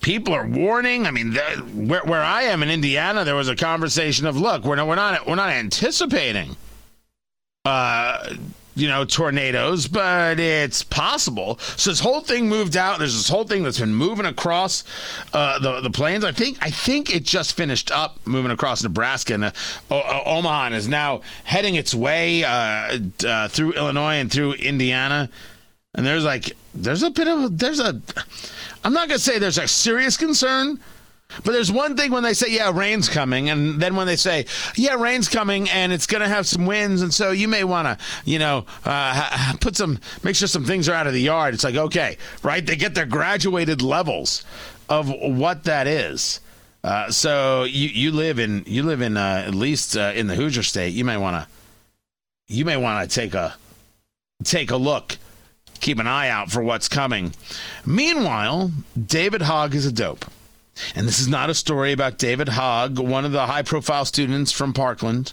People 0.00 0.32
are 0.32 0.46
warning. 0.46 1.06
I 1.06 1.10
mean, 1.10 1.34
where 1.74 2.02
where 2.04 2.22
I 2.22 2.44
am 2.44 2.62
in 2.62 2.70
Indiana, 2.70 3.22
there 3.22 3.34
was 3.34 3.48
a 3.48 3.56
conversation 3.56 4.24
of, 4.24 4.34
look, 4.34 4.64
we're 4.64 4.76
not 4.76 4.86
we're 4.86 4.94
not 4.94 5.26
we're 5.26 5.34
not 5.34 5.50
anticipating 5.50 6.56
uh, 7.66 8.34
you 8.74 8.88
know, 8.88 9.04
tornadoes, 9.04 9.88
but 9.88 10.38
it's 10.38 10.82
possible. 10.82 11.58
So 11.76 11.90
this 11.90 12.00
whole 12.00 12.20
thing 12.20 12.48
moved 12.48 12.76
out. 12.76 12.98
There's 12.98 13.16
this 13.16 13.28
whole 13.28 13.44
thing 13.44 13.62
that's 13.62 13.80
been 13.80 13.94
moving 13.94 14.26
across 14.26 14.84
uh, 15.32 15.58
the 15.58 15.80
the 15.80 15.90
plains. 15.90 16.24
I 16.24 16.32
think 16.32 16.58
I 16.60 16.70
think 16.70 17.14
it 17.14 17.24
just 17.24 17.56
finished 17.56 17.90
up 17.90 18.18
moving 18.26 18.50
across 18.50 18.82
Nebraska, 18.82 19.34
and 19.34 19.44
uh, 19.44 19.52
o- 19.90 20.22
Omaha 20.24 20.66
and 20.66 20.74
is 20.74 20.88
now 20.88 21.22
heading 21.44 21.74
its 21.74 21.94
way 21.94 22.44
uh, 22.44 22.98
uh, 23.26 23.48
through 23.48 23.72
Illinois 23.72 24.14
and 24.14 24.30
through 24.30 24.52
Indiana. 24.54 25.28
And 25.94 26.06
there's 26.06 26.24
like 26.24 26.52
there's 26.74 27.02
a 27.02 27.10
bit 27.10 27.26
of 27.26 27.58
there's 27.58 27.80
a 27.80 28.00
I'm 28.84 28.92
not 28.92 29.08
gonna 29.08 29.18
say 29.18 29.38
there's 29.38 29.58
a 29.58 29.66
serious 29.68 30.16
concern. 30.16 30.78
But 31.44 31.52
there's 31.52 31.70
one 31.70 31.96
thing 31.96 32.10
when 32.10 32.22
they 32.22 32.34
say, 32.34 32.50
yeah, 32.50 32.70
rain's 32.74 33.08
coming, 33.08 33.50
and 33.50 33.80
then 33.80 33.96
when 33.96 34.06
they 34.06 34.16
say, 34.16 34.46
yeah, 34.76 34.94
rain's 34.94 35.28
coming 35.28 35.70
and 35.70 35.92
it's 35.92 36.06
going 36.06 36.22
to 36.22 36.28
have 36.28 36.46
some 36.46 36.66
winds, 36.66 37.02
and 37.02 37.12
so 37.14 37.30
you 37.30 37.48
may 37.48 37.64
want 37.64 37.86
to, 37.86 38.04
you 38.24 38.38
know, 38.38 38.66
uh, 38.84 39.54
put 39.60 39.76
some, 39.76 39.98
make 40.22 40.36
sure 40.36 40.48
some 40.48 40.64
things 40.64 40.88
are 40.88 40.94
out 40.94 41.06
of 41.06 41.12
the 41.12 41.20
yard. 41.20 41.54
It's 41.54 41.64
like, 41.64 41.76
okay, 41.76 42.16
right? 42.42 42.64
They 42.64 42.76
get 42.76 42.94
their 42.94 43.06
graduated 43.06 43.80
levels 43.82 44.44
of 44.88 45.08
what 45.08 45.64
that 45.64 45.86
is. 45.86 46.40
Uh, 46.82 47.10
so 47.10 47.64
you, 47.64 47.88
you 47.88 48.10
live 48.10 48.38
in, 48.38 48.64
you 48.66 48.82
live 48.82 49.02
in, 49.02 49.16
uh, 49.16 49.44
at 49.46 49.54
least 49.54 49.96
uh, 49.96 50.12
in 50.14 50.26
the 50.26 50.34
Hoosier 50.34 50.62
state, 50.62 50.94
you 50.94 51.04
may 51.04 51.16
want 51.16 51.36
to, 51.36 51.48
you 52.48 52.64
may 52.64 52.76
want 52.76 53.08
to 53.08 53.14
take 53.14 53.34
a, 53.34 53.54
take 54.42 54.70
a 54.70 54.76
look, 54.76 55.16
keep 55.80 55.98
an 55.98 56.06
eye 56.06 56.28
out 56.28 56.50
for 56.50 56.62
what's 56.62 56.88
coming. 56.88 57.34
Meanwhile, 57.86 58.72
David 59.06 59.42
Hogg 59.42 59.74
is 59.74 59.86
a 59.86 59.92
dope. 59.92 60.24
And 60.94 61.06
this 61.06 61.20
is 61.20 61.28
not 61.28 61.50
a 61.50 61.54
story 61.54 61.92
about 61.92 62.18
David 62.18 62.48
Hogg, 62.48 62.98
one 62.98 63.24
of 63.24 63.32
the 63.32 63.46
high 63.46 63.62
profile 63.62 64.04
students 64.04 64.52
from 64.52 64.72
Parkland. 64.72 65.32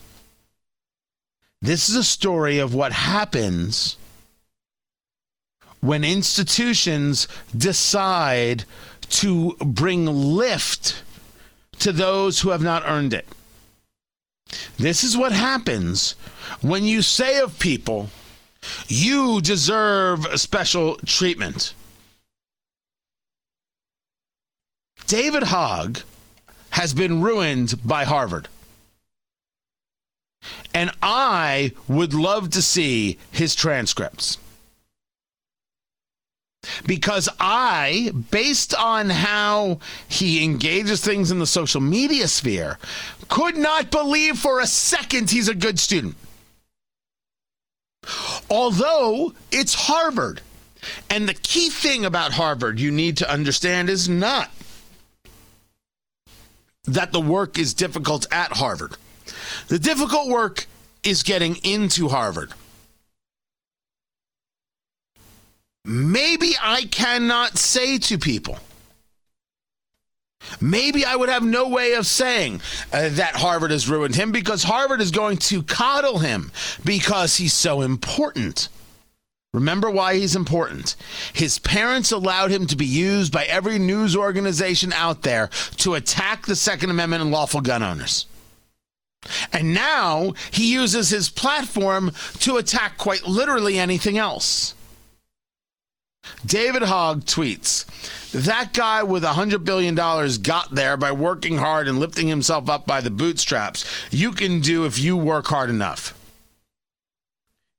This 1.62 1.90
is 1.90 1.96
a 1.96 2.04
story 2.04 2.60
of 2.60 2.74
what 2.74 2.92
happens 2.92 3.98
when 5.82 6.04
institutions 6.04 7.28
decide 7.56 8.66
to 9.10 9.56
bring 9.60 10.06
lift 10.06 11.02
to 11.80 11.92
those 11.92 12.42
who 12.42 12.50
have 12.50 12.62
not 12.62 12.84
earned 12.86 13.14
it. 13.14 13.28
This 14.78 15.04
is 15.04 15.18
what 15.18 15.32
happens 15.32 16.16
when 16.62 16.84
you 16.84 17.02
say 17.02 17.40
of 17.40 17.60
people, 17.60 18.10
you 18.88 19.42
deserve 19.42 20.40
special 20.40 20.96
treatment. 21.06 21.74
David 25.08 25.44
Hogg 25.44 26.02
has 26.72 26.94
been 26.94 27.22
ruined 27.22 27.76
by 27.84 28.04
Harvard. 28.04 28.50
And 30.74 30.92
I 31.02 31.72
would 31.88 32.14
love 32.14 32.52
to 32.52 32.62
see 32.62 33.18
his 33.32 33.56
transcripts. 33.56 34.38
Because 36.86 37.30
I, 37.40 38.12
based 38.32 38.76
on 38.76 39.10
how 39.10 39.80
he 40.08 40.44
engages 40.44 41.02
things 41.02 41.32
in 41.32 41.40
the 41.40 41.48
social 41.48 41.80
media 41.80 42.28
sphere, 42.28 42.78
could 43.30 43.56
not 43.56 43.90
believe 43.90 44.38
for 44.38 44.60
a 44.60 44.68
second 44.68 45.30
he's 45.30 45.48
a 45.48 45.56
good 45.56 45.80
student. 45.80 46.16
Although 48.50 49.34
it's 49.52 49.74
Harvard. 49.74 50.42
And 51.10 51.28
the 51.28 51.34
key 51.34 51.70
thing 51.70 52.06
about 52.06 52.34
Harvard 52.34 52.80
you 52.80 52.92
need 52.92 53.18
to 53.18 53.32
understand 53.32 53.90
is 53.90 54.08
not 54.08 54.52
that 56.88 57.12
the 57.12 57.22
work 57.22 57.58
is 57.58 57.74
difficult 57.74 58.26
at 58.32 58.54
Harvard. 58.54 58.96
The 59.68 59.80
difficult 59.80 60.30
work 60.30 60.66
is 61.04 61.24
getting 61.24 61.58
into 61.64 62.08
Harvard. 62.08 62.54
Maybe 65.84 66.54
I 66.62 66.84
cannot 66.86 67.58
say 67.58 67.98
to 67.98 68.18
people, 68.18 68.60
maybe 70.60 71.06
I 71.06 71.16
would 71.16 71.30
have 71.30 71.44
no 71.44 71.70
way 71.70 71.94
of 71.94 72.06
saying 72.06 72.62
uh, 72.92 73.10
that 73.10 73.38
Harvard 73.38 73.72
has 73.72 73.90
ruined 73.90 74.16
him 74.16 74.32
because 74.32 74.64
Harvard 74.64 75.00
is 75.00 75.12
going 75.12 75.38
to 75.38 75.64
coddle 75.64 76.20
him 76.20 76.52
because 76.84 77.38
he's 77.38 77.54
so 77.54 77.82
important. 77.82 78.68
Remember 79.54 79.90
why 79.90 80.16
he's 80.16 80.36
important. 80.36 80.96
His 81.34 81.58
parents 81.60 82.12
allowed 82.12 82.52
him 82.52 82.68
to 82.68 82.76
be 82.76 82.86
used 82.86 83.32
by 83.32 83.46
every 83.46 83.80
news 83.80 84.16
organization 84.16 84.94
out 84.94 85.24
there 85.24 85.50
to 85.78 85.96
attack 85.96 86.46
the 86.46 86.56
Second 86.56 86.90
Amendment 86.90 87.22
and 87.22 87.32
lawful 87.32 87.62
gun 87.62 87.82
owners. 87.82 88.26
And 89.52 89.74
now 89.74 90.34
he 90.52 90.72
uses 90.72 91.10
his 91.10 91.30
platform 91.30 92.12
to 92.40 92.58
attack 92.58 92.98
quite 92.98 93.26
literally 93.26 93.80
anything 93.80 94.18
else. 94.18 94.76
David 96.46 96.84
Hogg 96.84 97.24
tweets 97.24 97.86
That 98.32 98.74
guy 98.74 99.04
with 99.04 99.24
a 99.24 99.34
$100 99.34 99.64
billion 99.64 99.96
got 99.96 100.76
there 100.76 100.98
by 100.98 101.12
working 101.12 101.58
hard 101.58 101.88
and 101.88 102.00
lifting 102.00 102.28
himself 102.28 102.70
up 102.70 102.86
by 102.86 103.02
the 103.02 103.10
bootstraps. 103.10 103.86
You 104.12 104.32
can 104.34 104.60
do 104.60 104.86
if 104.86 105.00
you 105.00 105.16
work 105.18 105.48
hard 105.48 105.70
enough. 105.70 106.14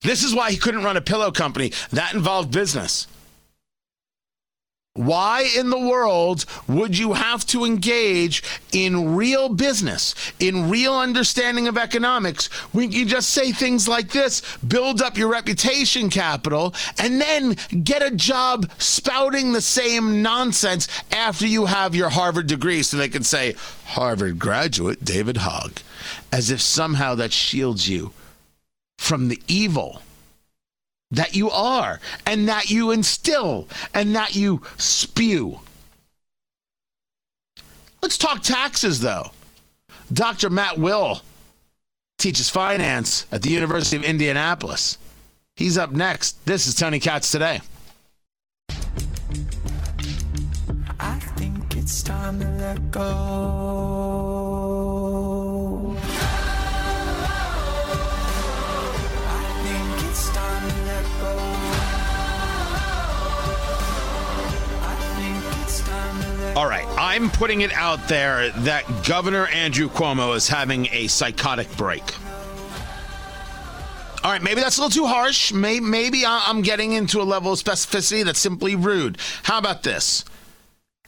This 0.01 0.23
is 0.23 0.35
why 0.35 0.51
he 0.51 0.57
couldn't 0.57 0.83
run 0.83 0.97
a 0.97 1.01
pillow 1.01 1.31
company. 1.31 1.71
That 1.91 2.13
involved 2.13 2.51
business. 2.51 3.07
Why 4.95 5.49
in 5.57 5.71
the 5.71 5.79
world 5.79 6.45
would 6.67 6.95
you 6.95 7.13
have 7.13 7.47
to 7.47 7.65
engage 7.65 8.43
in 8.71 9.15
real 9.15 9.49
business, 9.49 10.13
in 10.39 10.69
real 10.69 10.93
understanding 10.93 11.67
of 11.67 11.79
economics, 11.79 12.45
when 12.73 12.91
you 12.91 13.03
just 13.07 13.31
say 13.31 13.51
things 13.51 13.87
like 13.87 14.11
this, 14.11 14.43
build 14.57 15.01
up 15.01 15.17
your 15.17 15.29
reputation 15.29 16.11
capital, 16.11 16.75
and 16.99 17.19
then 17.19 17.55
get 17.83 18.03
a 18.03 18.15
job 18.15 18.69
spouting 18.77 19.51
the 19.51 19.61
same 19.61 20.21
nonsense 20.21 20.87
after 21.11 21.47
you 21.47 21.65
have 21.65 21.95
your 21.95 22.09
Harvard 22.09 22.45
degree 22.45 22.83
so 22.83 22.95
they 22.95 23.09
can 23.09 23.23
say, 23.23 23.55
Harvard 23.85 24.37
graduate 24.37 25.03
David 25.03 25.37
Hogg, 25.37 25.79
as 26.31 26.51
if 26.51 26.61
somehow 26.61 27.15
that 27.15 27.33
shields 27.33 27.89
you 27.89 28.13
from 28.99 29.29
the 29.29 29.41
evil 29.47 30.03
that 31.13 31.35
you 31.35 31.49
are 31.49 31.99
and 32.25 32.47
that 32.47 32.69
you 32.69 32.91
instill 32.91 33.67
and 33.93 34.15
that 34.15 34.35
you 34.35 34.61
spew. 34.77 35.59
Let's 38.01 38.17
talk 38.17 38.41
taxes, 38.41 38.99
though. 38.99 39.31
Dr. 40.11 40.49
Matt 40.49 40.77
Will 40.77 41.21
teaches 42.17 42.49
finance 42.49 43.25
at 43.31 43.41
the 43.41 43.49
University 43.49 43.95
of 43.95 44.03
Indianapolis. 44.03 44.97
He's 45.55 45.77
up 45.77 45.91
next. 45.91 46.45
This 46.45 46.67
is 46.67 46.75
Tony 46.75 46.99
Katz 46.99 47.31
today. 47.31 47.61
I 50.99 51.19
think 51.37 51.75
it's 51.75 52.01
time 52.03 52.39
to 52.39 52.47
let 52.49 52.91
go. 52.91 54.02
All 66.55 66.67
right, 66.67 66.85
I'm 66.99 67.31
putting 67.31 67.61
it 67.61 67.73
out 67.73 68.07
there 68.07 68.51
that 68.51 68.85
Governor 69.07 69.47
Andrew 69.47 69.89
Cuomo 69.89 70.35
is 70.35 70.47
having 70.47 70.87
a 70.91 71.07
psychotic 71.07 71.75
break. 71.77 72.03
All 74.23 74.31
right, 74.31 74.41
maybe 74.41 74.61
that's 74.61 74.77
a 74.77 74.81
little 74.81 75.03
too 75.03 75.07
harsh. 75.07 75.51
Maybe, 75.51 75.83
maybe 75.83 76.23
I'm 76.27 76.61
getting 76.61 76.93
into 76.93 77.19
a 77.21 77.23
level 77.23 77.53
of 77.53 77.59
specificity 77.59 78.23
that's 78.23 78.37
simply 78.37 78.75
rude. 78.75 79.17
How 79.41 79.57
about 79.57 79.81
this? 79.81 80.25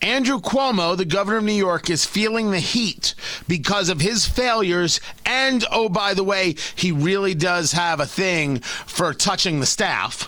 Andrew 0.02 0.40
Cuomo, 0.40 0.98
the 0.98 1.06
governor 1.06 1.38
of 1.38 1.44
New 1.44 1.54
York, 1.54 1.92
is 1.92 2.06
feeling 2.06 2.50
the 2.50 2.60
heat 2.60 3.14
because 3.48 3.90
of 3.90 4.02
his 4.02 4.26
failures. 4.26 5.00
And 5.28 5.64
oh, 5.72 5.90
by 5.90 6.16
the 6.16 6.24
way, 6.24 6.56
he 6.76 6.92
really 6.92 7.36
does 7.36 7.72
have 7.74 8.00
a 8.00 8.08
thing 8.08 8.62
for 8.62 9.14
touching 9.14 9.60
the 9.60 9.68
staff. 9.68 10.28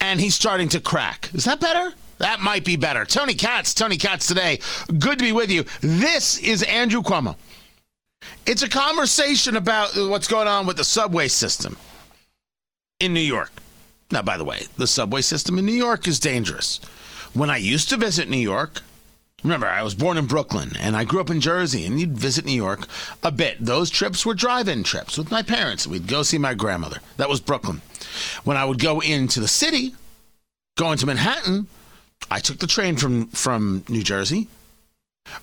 And 0.00 0.20
he's 0.20 0.34
starting 0.34 0.68
to 0.70 0.80
crack. 0.80 1.30
Is 1.32 1.44
that 1.44 1.60
better? 1.60 1.94
That 2.22 2.40
might 2.40 2.64
be 2.64 2.76
better. 2.76 3.04
Tony 3.04 3.34
Katz, 3.34 3.74
Tony 3.74 3.96
Katz 3.96 4.28
today. 4.28 4.60
Good 4.86 5.18
to 5.18 5.24
be 5.24 5.32
with 5.32 5.50
you. 5.50 5.64
This 5.80 6.38
is 6.38 6.62
Andrew 6.62 7.02
Cuomo. 7.02 7.34
It's 8.46 8.62
a 8.62 8.68
conversation 8.68 9.56
about 9.56 9.96
what's 9.96 10.28
going 10.28 10.46
on 10.46 10.64
with 10.64 10.76
the 10.76 10.84
subway 10.84 11.26
system 11.26 11.76
in 13.00 13.12
New 13.12 13.18
York. 13.18 13.50
Now, 14.12 14.22
by 14.22 14.36
the 14.36 14.44
way, 14.44 14.62
the 14.76 14.86
subway 14.86 15.22
system 15.22 15.58
in 15.58 15.66
New 15.66 15.72
York 15.72 16.06
is 16.06 16.20
dangerous. 16.20 16.78
When 17.34 17.50
I 17.50 17.56
used 17.56 17.88
to 17.88 17.96
visit 17.96 18.30
New 18.30 18.36
York, 18.36 18.82
remember, 19.42 19.66
I 19.66 19.82
was 19.82 19.96
born 19.96 20.16
in 20.16 20.26
Brooklyn 20.26 20.76
and 20.78 20.96
I 20.96 21.02
grew 21.02 21.20
up 21.20 21.30
in 21.30 21.40
Jersey, 21.40 21.84
and 21.86 21.98
you'd 21.98 22.16
visit 22.16 22.44
New 22.44 22.52
York 22.52 22.86
a 23.24 23.32
bit. 23.32 23.56
Those 23.58 23.90
trips 23.90 24.24
were 24.24 24.34
drive 24.34 24.68
in 24.68 24.84
trips 24.84 25.18
with 25.18 25.32
my 25.32 25.42
parents. 25.42 25.88
We'd 25.88 26.06
go 26.06 26.22
see 26.22 26.38
my 26.38 26.54
grandmother. 26.54 27.00
That 27.16 27.28
was 27.28 27.40
Brooklyn. 27.40 27.80
When 28.44 28.56
I 28.56 28.64
would 28.64 28.78
go 28.78 29.00
into 29.00 29.40
the 29.40 29.48
city, 29.48 29.94
go 30.76 30.92
into 30.92 31.06
Manhattan, 31.06 31.66
I 32.30 32.40
took 32.40 32.58
the 32.58 32.66
train 32.66 32.96
from, 32.96 33.26
from 33.28 33.84
New 33.88 34.02
Jersey. 34.02 34.48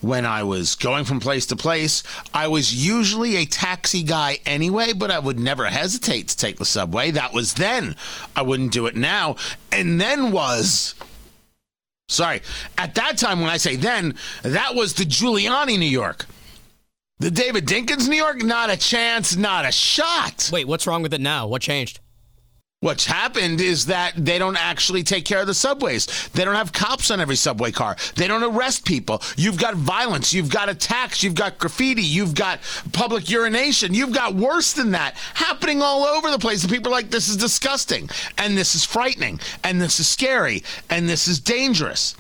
When 0.02 0.26
I 0.26 0.44
was 0.44 0.76
going 0.76 1.06
from 1.06 1.22
place 1.22 1.46
to 1.48 1.56
place, 1.56 2.04
I 2.34 2.48
was 2.48 2.86
usually 2.86 3.38
a 3.38 3.46
taxi 3.46 4.04
guy 4.04 4.40
anyway, 4.46 4.92
but 4.92 5.10
I 5.10 5.20
would 5.20 5.40
never 5.40 5.66
hesitate 5.66 6.28
to 6.28 6.38
take 6.38 6.58
the 6.58 6.66
subway. 6.66 7.12
That 7.12 7.34
was 7.34 7.54
then. 7.54 7.96
I 8.36 8.42
wouldn't 8.42 8.74
do 8.74 8.88
it 8.88 8.96
now. 8.98 9.38
And 9.72 10.00
then 10.00 10.32
was 10.32 10.96
Sorry. 12.10 12.42
At 12.78 12.96
that 12.96 13.18
time, 13.18 13.40
when 13.40 13.50
I 13.50 13.58
say 13.58 13.76
then, 13.76 14.16
that 14.42 14.74
was 14.74 14.96
the 14.96 15.06
Giuliani 15.06 15.78
New 15.78 15.86
York. 15.86 16.26
The 17.20 17.30
David 17.30 17.68
Dinkins 17.68 18.10
New 18.10 18.16
York, 18.16 18.42
not 18.44 18.72
a 18.72 18.78
chance, 18.78 19.36
not 19.36 19.66
a 19.66 19.72
shot. 19.72 20.50
Wait, 20.52 20.68
what's 20.68 20.88
wrong 20.88 21.04
with 21.04 21.14
it 21.14 21.22
now? 21.22 21.48
What 21.48 21.62
changed? 21.62 22.00
What's 22.82 23.06
happened 23.06 23.60
is 23.60 23.88
that 23.88 24.14
they 24.16 24.40
don't 24.40 24.56
actually 24.56 25.04
take 25.04 25.26
care 25.26 25.42
of 25.42 25.48
the 25.48 25.54
subways. 25.54 26.30
They 26.30 26.46
don't 26.46 26.56
have 26.56 26.72
cops 26.72 27.12
on 27.12 27.20
every 27.20 27.36
subway 27.36 27.74
car. 27.74 27.98
They 28.16 28.26
don't 28.26 28.42
arrest 28.42 28.86
people. 28.86 29.22
You've 29.36 29.60
got 29.60 29.76
violence. 29.76 30.34
You've 30.34 30.50
got 30.50 30.70
attacks. 30.70 31.22
You've 31.22 31.36
got 31.36 31.58
graffiti. 31.58 32.04
You've 32.04 32.36
got 32.36 32.62
public 32.94 33.30
urination. 33.30 33.94
You've 33.94 34.14
got 34.14 34.34
worse 34.34 34.72
than 34.72 34.92
that 34.92 35.18
happening 35.34 35.82
all 35.82 36.06
over 36.06 36.32
the 36.32 36.40
place. 36.40 36.64
And 36.64 36.72
people 36.72 36.94
are 36.94 36.96
like, 36.96 37.10
this 37.10 37.28
is 37.28 37.36
disgusting. 37.36 38.10
And 38.38 38.58
this 38.58 38.74
is 38.76 38.86
frightening. 38.86 39.42
And 39.66 39.82
this 39.82 40.00
is 40.00 40.08
scary. 40.08 40.64
And 40.90 41.10
this 41.10 41.28
is 41.28 41.42
dangerous. 41.42 42.16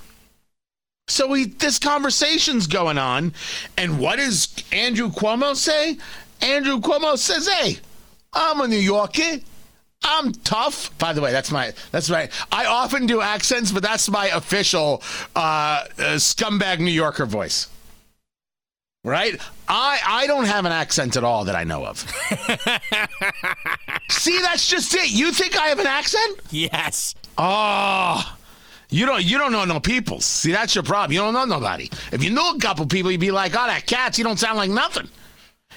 So 1.08 1.28
we, 1.28 1.46
this 1.46 1.80
conversation's 1.80 2.68
going 2.68 2.98
on. 2.98 3.32
And 3.78 3.98
what 3.98 4.18
does 4.18 4.54
Andrew 4.74 5.10
Cuomo 5.10 5.56
say? 5.56 5.98
Andrew 6.42 6.82
Cuomo 6.82 7.18
says, 7.18 7.48
hey, 7.48 7.78
I'm 8.34 8.60
a 8.60 8.68
New 8.68 8.76
Yorker. 8.76 9.40
I'm 10.04 10.32
tough. 10.32 10.98
By 10.98 11.14
the 11.14 11.22
way, 11.22 11.32
that's 11.32 11.52
my 11.52 11.74
that's 11.92 12.10
my. 12.10 12.30
I 12.52 12.66
often 12.66 13.06
do 13.06 13.22
accents, 13.22 13.72
but 13.72 13.84
that's 13.84 14.10
my 14.10 14.28
official 14.28 15.04
uh, 15.36 15.40
uh, 15.40 15.86
scumbag 16.16 16.80
New 16.80 16.92
Yorker 16.92 17.26
voice. 17.26 17.68
Right? 19.04 19.40
I 19.68 20.00
I 20.06 20.28
don't 20.28 20.46
have 20.46 20.66
an 20.66 20.72
accent 20.72 21.18
at 21.18 21.24
all 21.24 21.46
that 21.46 21.56
I 21.56 21.64
know 21.64 21.86
of. 21.86 22.00
See, 24.10 24.40
that's 24.42 24.68
just 24.68 24.94
it. 24.96 25.12
You 25.12 25.32
think 25.32 25.58
I 25.58 25.68
have 25.68 25.80
an 25.80 25.88
accent? 25.88 26.40
Yes. 26.50 27.16
Oh. 27.38 28.36
You 28.90 29.06
don't 29.06 29.24
you 29.24 29.38
don't 29.38 29.52
know 29.52 29.66
no 29.66 29.80
people. 29.80 30.20
See, 30.22 30.52
that's 30.52 30.76
your 30.76 30.84
problem. 30.84 31.12
You 31.12 31.20
don't 31.20 31.34
know 31.34 31.46
nobody. 31.46 31.90
If 32.12 32.24
you 32.24 32.32
knew 32.32 32.56
a 32.56 32.60
couple 32.60 32.86
people, 32.88 33.12
you'd 33.12 33.22
be 33.22 33.32
like, 33.32 33.54
oh, 33.54 33.68
that 33.68 33.86
cat's, 33.86 34.18
he 34.18 34.24
don't 34.24 34.40
sound 34.40 34.58
like 34.58 34.72
nothing. 34.72 35.08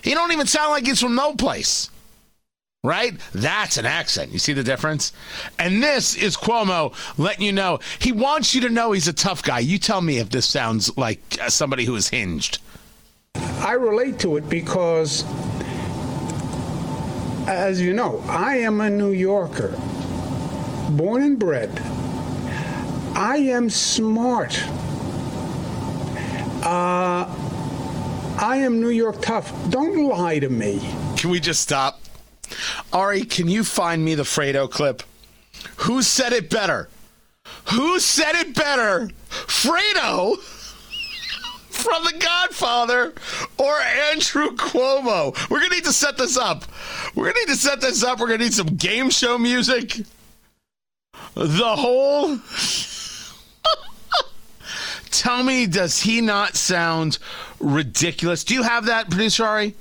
He 0.03 0.15
don't 0.15 0.33
even 0.33 0.47
sound 0.47 0.71
like 0.71 0.87
he's 0.87 1.01
from 1.01 1.15
no 1.15 1.35
place 1.35 1.91
right? 2.85 3.15
That's 3.33 3.77
an 3.77 3.87
accent. 3.87 4.33
You 4.33 4.41
see 4.41 4.55
the 4.55 4.65
difference? 4.65 5.13
And 5.57 5.81
this 5.81 6.17
is 6.17 6.37
Cuomo 6.37 6.93
letting 7.17 7.47
you 7.47 7.53
know 7.53 7.79
he 8.01 8.11
wants 8.11 8.57
you 8.57 8.61
to 8.63 8.69
know 8.69 8.91
he's 8.91 9.07
a 9.07 9.13
tough 9.13 9.45
guy. 9.45 9.61
You 9.61 9.79
tell 9.79 10.01
me 10.01 10.19
if 10.19 10.31
this 10.31 10.47
sounds 10.47 10.97
like 10.97 11.21
somebody 11.49 11.85
who 11.85 11.95
is 11.95 12.09
hinged. 12.09 12.59
I 13.37 13.75
relate 13.75 14.19
to 14.21 14.37
it 14.37 14.49
because, 14.49 15.25
as 17.47 17.81
you 17.81 17.93
know, 17.93 18.21
I 18.27 18.57
am 18.57 18.81
a 18.81 18.91
New 18.91 19.13
Yorker, 19.13 19.77
born 20.91 21.23
and 21.23 21.39
bred. 21.39 21.71
I 23.15 23.37
am 23.37 23.71
smart. 23.71 24.61
Uh, 26.65 27.33
I 28.41 28.57
am 28.57 28.81
New 28.81 28.89
York 28.89 29.23
tough. 29.23 29.53
Don't 29.71 30.09
lie 30.09 30.41
to 30.41 30.49
me. 30.49 30.81
Can 31.17 31.31
we 31.31 31.39
just 31.39 31.61
stop? 31.61 32.01
Ari, 32.93 33.25
can 33.25 33.49
you 33.49 33.65
find 33.65 34.05
me 34.05 34.15
the 34.15 34.23
Fredo 34.23 34.71
clip? 34.71 35.03
Who 35.79 36.03
said 36.03 36.33
it 36.33 36.51
better? 36.51 36.89
Who 37.73 37.99
said 38.01 38.35
it 38.35 38.55
better? 38.55 39.11
Fredo 39.29 40.39
from 41.71 42.05
The 42.05 42.19
Godfather 42.19 43.13
or 43.59 43.81
Andrew 44.11 44.51
Cuomo? 44.51 45.33
We're 45.51 45.59
going 45.59 45.71
to 45.71 45.77
need 45.77 45.85
to 45.85 45.93
set 45.93 46.17
this 46.17 46.37
up. 46.37 46.65
We're 47.15 47.25
going 47.25 47.35
to 47.35 47.41
need 47.41 47.55
to 47.55 47.57
set 47.57 47.81
this 47.81 48.03
up. 48.05 48.21
We're 48.21 48.29
going 48.29 48.41
to 48.41 48.45
need 48.45 48.55
some 48.55 48.77
game 48.77 49.11
show 49.11 49.39
music. 49.39 50.01
The 51.35 51.77
whole. 51.77 52.39
Tell 55.11 55.43
me, 55.43 55.67
does 55.67 56.01
he 56.01 56.21
not 56.21 56.57
sound 56.57 57.19
ridiculous? 57.61 58.45
Do 58.45 58.55
you 58.55 58.63
have 58.63 58.87
that, 58.87 59.11
producer 59.11 59.45
Ari? 59.45 59.75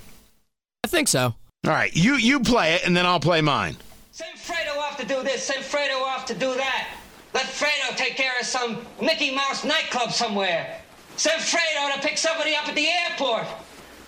I 0.83 0.87
think 0.87 1.07
so. 1.07 1.35
All 1.63 1.71
right, 1.71 1.95
you 1.95 2.15
you 2.15 2.39
play 2.39 2.73
it, 2.73 2.87
and 2.87 2.97
then 2.97 3.05
I'll 3.05 3.19
play 3.19 3.39
mine. 3.39 3.77
Send 4.11 4.35
Fredo 4.35 4.77
off 4.79 4.97
to 4.97 5.05
do 5.05 5.21
this, 5.21 5.43
send 5.43 5.63
Fredo 5.63 6.01
off 6.01 6.25
to 6.25 6.33
do 6.33 6.55
that. 6.55 6.87
Let 7.35 7.45
Fredo 7.45 7.95
take 7.95 8.15
care 8.15 8.33
of 8.39 8.47
some 8.47 8.79
Mickey 8.99 9.33
Mouse 9.35 9.63
nightclub 9.63 10.11
somewhere. 10.11 10.81
Send 11.17 11.39
Fredo 11.39 11.93
to 11.93 12.01
pick 12.01 12.17
somebody 12.17 12.55
up 12.55 12.67
at 12.67 12.73
the 12.73 12.87
airport. 12.87 13.45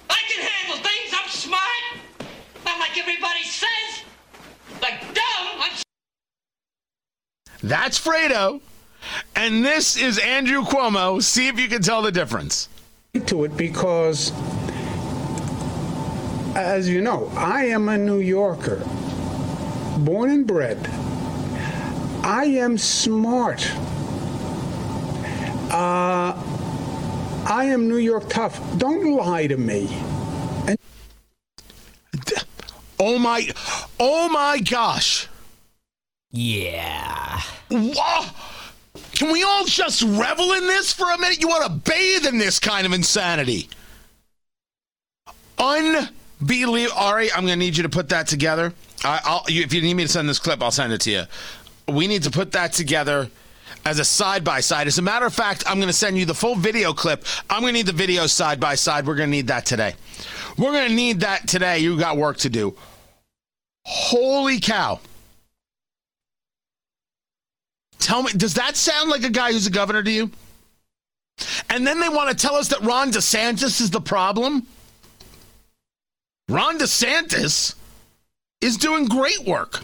I 0.09 0.17
can 0.27 0.43
handle 0.43 0.77
things, 0.77 1.13
I'm 1.13 1.29
smart. 1.29 1.61
Not 2.65 2.79
like 2.79 2.97
everybody 2.97 3.43
says. 3.43 4.03
Like 4.81 5.01
dumb, 5.13 5.47
I'm 5.59 5.71
That's 7.61 7.99
Fredo. 7.99 8.61
And 9.35 9.63
this 9.63 9.95
is 9.95 10.17
Andrew 10.17 10.63
Cuomo. 10.63 11.21
See 11.21 11.47
if 11.49 11.59
you 11.59 11.67
can 11.67 11.83
tell 11.83 12.01
the 12.01 12.11
difference. 12.11 12.67
To 13.27 13.43
it 13.43 13.55
because, 13.55 14.31
as 16.55 16.87
you 16.89 17.01
know, 17.01 17.31
I 17.35 17.65
am 17.65 17.89
a 17.89 17.97
New 17.97 18.19
Yorker, 18.19 18.83
born 19.99 20.29
and 20.29 20.47
bred. 20.47 20.77
I 22.23 22.45
am 22.45 22.77
smart. 22.77 23.69
Uh, 25.71 26.41
I 27.45 27.65
am 27.65 27.87
New 27.89 27.97
York 27.97 28.29
tough. 28.29 28.61
Don't 28.77 29.15
lie 29.15 29.47
to 29.47 29.57
me. 29.57 29.89
Oh 32.99 33.19
my 33.19 33.49
oh 33.99 34.29
my 34.29 34.59
gosh. 34.59 35.27
Yeah. 36.31 37.41
Whoa. 37.69 38.25
Can 39.11 39.31
we 39.31 39.43
all 39.43 39.65
just 39.65 40.03
revel 40.03 40.53
in 40.53 40.67
this 40.67 40.93
for 40.93 41.11
a 41.11 41.17
minute? 41.17 41.41
You 41.41 41.47
want 41.47 41.65
to 41.65 41.91
bathe 41.91 42.25
in 42.25 42.37
this 42.37 42.59
kind 42.59 42.85
of 42.85 42.93
insanity. 42.93 43.69
Unbelievable. 46.43 46.97
Ari, 46.97 47.31
I'm 47.31 47.45
going 47.45 47.59
to 47.59 47.65
need 47.65 47.77
you 47.77 47.83
to 47.83 47.89
put 47.89 48.09
that 48.09 48.27
together. 48.27 48.73
I, 49.03 49.21
I'll, 49.23 49.43
you, 49.47 49.63
if 49.63 49.73
you 49.73 49.81
need 49.81 49.93
me 49.93 50.03
to 50.03 50.09
send 50.09 50.27
this 50.27 50.39
clip, 50.39 50.61
I'll 50.61 50.71
send 50.71 50.91
it 50.91 51.01
to 51.01 51.11
you. 51.11 51.23
We 51.87 52.07
need 52.07 52.23
to 52.23 52.31
put 52.31 52.51
that 52.53 52.73
together 52.73 53.29
as 53.85 53.99
a 53.99 54.05
side 54.05 54.43
by 54.43 54.59
side. 54.59 54.87
As 54.87 54.97
a 54.97 55.01
matter 55.01 55.25
of 55.25 55.33
fact, 55.33 55.63
I'm 55.67 55.77
going 55.77 55.87
to 55.87 55.93
send 55.93 56.17
you 56.17 56.25
the 56.25 56.33
full 56.33 56.55
video 56.55 56.93
clip. 56.93 57.25
I'm 57.49 57.61
going 57.61 57.73
to 57.73 57.79
need 57.79 57.85
the 57.85 57.93
video 57.93 58.27
side 58.27 58.59
by 58.59 58.75
side. 58.75 59.05
We're 59.05 59.15
going 59.15 59.29
to 59.29 59.35
need 59.35 59.47
that 59.47 59.65
today. 59.65 59.95
We're 60.57 60.71
going 60.71 60.89
to 60.89 60.95
need 60.95 61.21
that 61.21 61.47
today. 61.47 61.79
You 61.79 61.97
got 61.97 62.17
work 62.17 62.37
to 62.37 62.49
do. 62.49 62.75
Holy 63.85 64.59
cow. 64.59 64.99
Tell 67.99 68.23
me, 68.23 68.31
does 68.33 68.55
that 68.55 68.75
sound 68.75 69.09
like 69.09 69.23
a 69.23 69.29
guy 69.29 69.53
who's 69.53 69.67
a 69.67 69.71
governor 69.71 70.03
to 70.03 70.11
you? 70.11 70.29
And 71.69 71.87
then 71.87 71.99
they 71.99 72.09
want 72.09 72.29
to 72.29 72.35
tell 72.35 72.55
us 72.55 72.67
that 72.67 72.81
Ron 72.81 73.11
DeSantis 73.11 73.81
is 73.81 73.89
the 73.89 74.01
problem? 74.01 74.67
Ron 76.49 76.77
DeSantis 76.77 77.75
is 78.59 78.77
doing 78.77 79.05
great 79.05 79.45
work. 79.45 79.81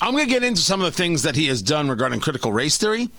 I'm 0.00 0.12
going 0.12 0.24
to 0.24 0.30
get 0.30 0.42
into 0.42 0.62
some 0.62 0.80
of 0.80 0.86
the 0.86 0.96
things 0.96 1.22
that 1.22 1.36
he 1.36 1.46
has 1.48 1.60
done 1.60 1.90
regarding 1.90 2.20
critical 2.20 2.52
race 2.52 2.78
theory, 2.78 3.10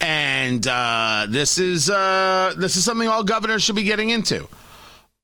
and 0.00 0.64
uh, 0.66 1.26
this 1.28 1.58
is 1.58 1.90
uh, 1.90 2.54
this 2.56 2.76
is 2.76 2.84
something 2.84 3.08
all 3.08 3.24
governors 3.24 3.64
should 3.64 3.74
be 3.74 3.82
getting 3.82 4.10
into. 4.10 4.48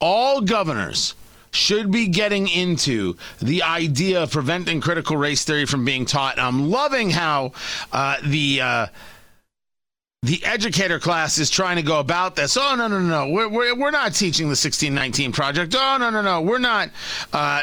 All 0.00 0.40
governors 0.40 1.14
should 1.52 1.92
be 1.92 2.08
getting 2.08 2.48
into 2.48 3.16
the 3.40 3.62
idea 3.62 4.24
of 4.24 4.32
preventing 4.32 4.80
critical 4.80 5.16
race 5.16 5.44
theory 5.44 5.66
from 5.66 5.84
being 5.84 6.04
taught. 6.04 6.38
I'm 6.38 6.68
loving 6.68 7.10
how 7.10 7.52
uh, 7.92 8.16
the 8.24 8.60
uh, 8.60 8.86
the 10.26 10.44
educator 10.44 10.98
class 10.98 11.38
is 11.38 11.50
trying 11.50 11.76
to 11.76 11.82
go 11.82 12.00
about 12.00 12.36
this. 12.36 12.56
Oh 12.56 12.74
no 12.76 12.88
no 12.88 13.00
no, 13.00 13.28
we're 13.28 13.48
we're, 13.48 13.76
we're 13.76 13.90
not 13.90 14.14
teaching 14.14 14.46
the 14.46 14.50
1619 14.50 15.32
project. 15.32 15.74
Oh 15.76 15.96
no 15.98 16.10
no 16.10 16.22
no, 16.22 16.40
we're 16.42 16.58
not 16.58 16.90
uh, 17.32 17.62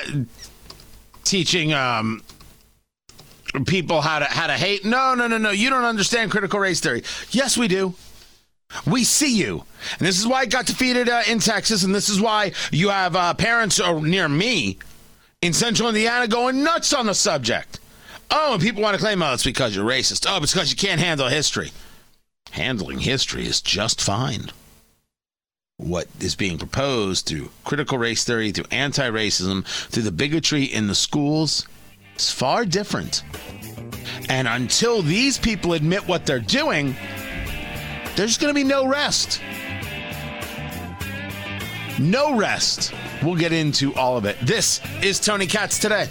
teaching. 1.23 1.73
Um, 1.73 2.23
people 3.67 4.01
how 4.01 4.17
to 4.17 4.25
how 4.25 4.47
to 4.47 4.53
hate 4.53 4.83
no 4.83 5.13
no 5.13 5.27
no 5.27 5.37
no 5.37 5.51
you 5.51 5.69
don't 5.69 5.83
understand 5.83 6.31
critical 6.31 6.59
race 6.59 6.79
theory 6.79 7.03
yes 7.29 7.55
we 7.55 7.67
do 7.67 7.93
we 8.85 9.03
see 9.03 9.35
you. 9.35 9.63
And 9.99 10.07
this 10.07 10.19
is 10.19 10.27
why 10.27 10.43
it 10.43 10.49
got 10.49 10.65
defeated 10.65 11.09
uh, 11.09 11.23
in 11.27 11.39
Texas. 11.39 11.83
And 11.83 11.93
this 11.93 12.09
is 12.09 12.19
why 12.19 12.53
you 12.71 12.89
have 12.89 13.15
uh, 13.15 13.33
parents 13.33 13.79
uh, 13.79 13.99
near 13.99 14.27
me 14.27 14.77
in 15.41 15.53
central 15.53 15.89
Indiana 15.89 16.27
going 16.27 16.63
nuts 16.63 16.93
on 16.93 17.05
the 17.05 17.13
subject. 17.13 17.79
Oh, 18.31 18.53
and 18.53 18.61
people 18.61 18.81
want 18.81 18.95
to 18.95 18.99
claim, 18.99 19.21
oh, 19.21 19.33
it's 19.33 19.43
because 19.43 19.75
you're 19.75 19.85
racist. 19.85 20.25
Oh, 20.27 20.41
it's 20.41 20.53
because 20.53 20.71
you 20.71 20.77
can't 20.77 20.99
handle 20.99 21.27
history. 21.27 21.71
Handling 22.53 22.99
history 22.99 23.47
is 23.47 23.61
just 23.61 23.99
fine. 23.99 24.51
What 25.77 26.07
is 26.19 26.35
being 26.35 26.59
proposed 26.59 27.25
through 27.25 27.49
critical 27.63 27.97
race 27.97 28.23
theory, 28.23 28.51
through 28.51 28.67
anti 28.69 29.09
racism, 29.09 29.65
through 29.65 30.03
the 30.03 30.11
bigotry 30.11 30.63
in 30.63 30.85
the 30.85 30.93
schools 30.93 31.67
is 32.15 32.31
far 32.31 32.63
different. 32.63 33.23
And 34.29 34.47
until 34.47 35.01
these 35.01 35.39
people 35.39 35.73
admit 35.73 36.07
what 36.07 36.27
they're 36.27 36.39
doing, 36.39 36.95
there's 38.15 38.37
going 38.37 38.53
to 38.53 38.55
be 38.55 38.63
no 38.63 38.85
rest. 38.85 39.41
No 41.97 42.35
rest. 42.35 42.93
We'll 43.23 43.35
get 43.35 43.51
into 43.51 43.95
all 43.95 44.15
of 44.15 44.25
it. 44.25 44.37
This 44.43 44.79
is 45.01 45.19
Tony 45.19 45.47
Katz 45.47 45.79
today. 45.79 46.07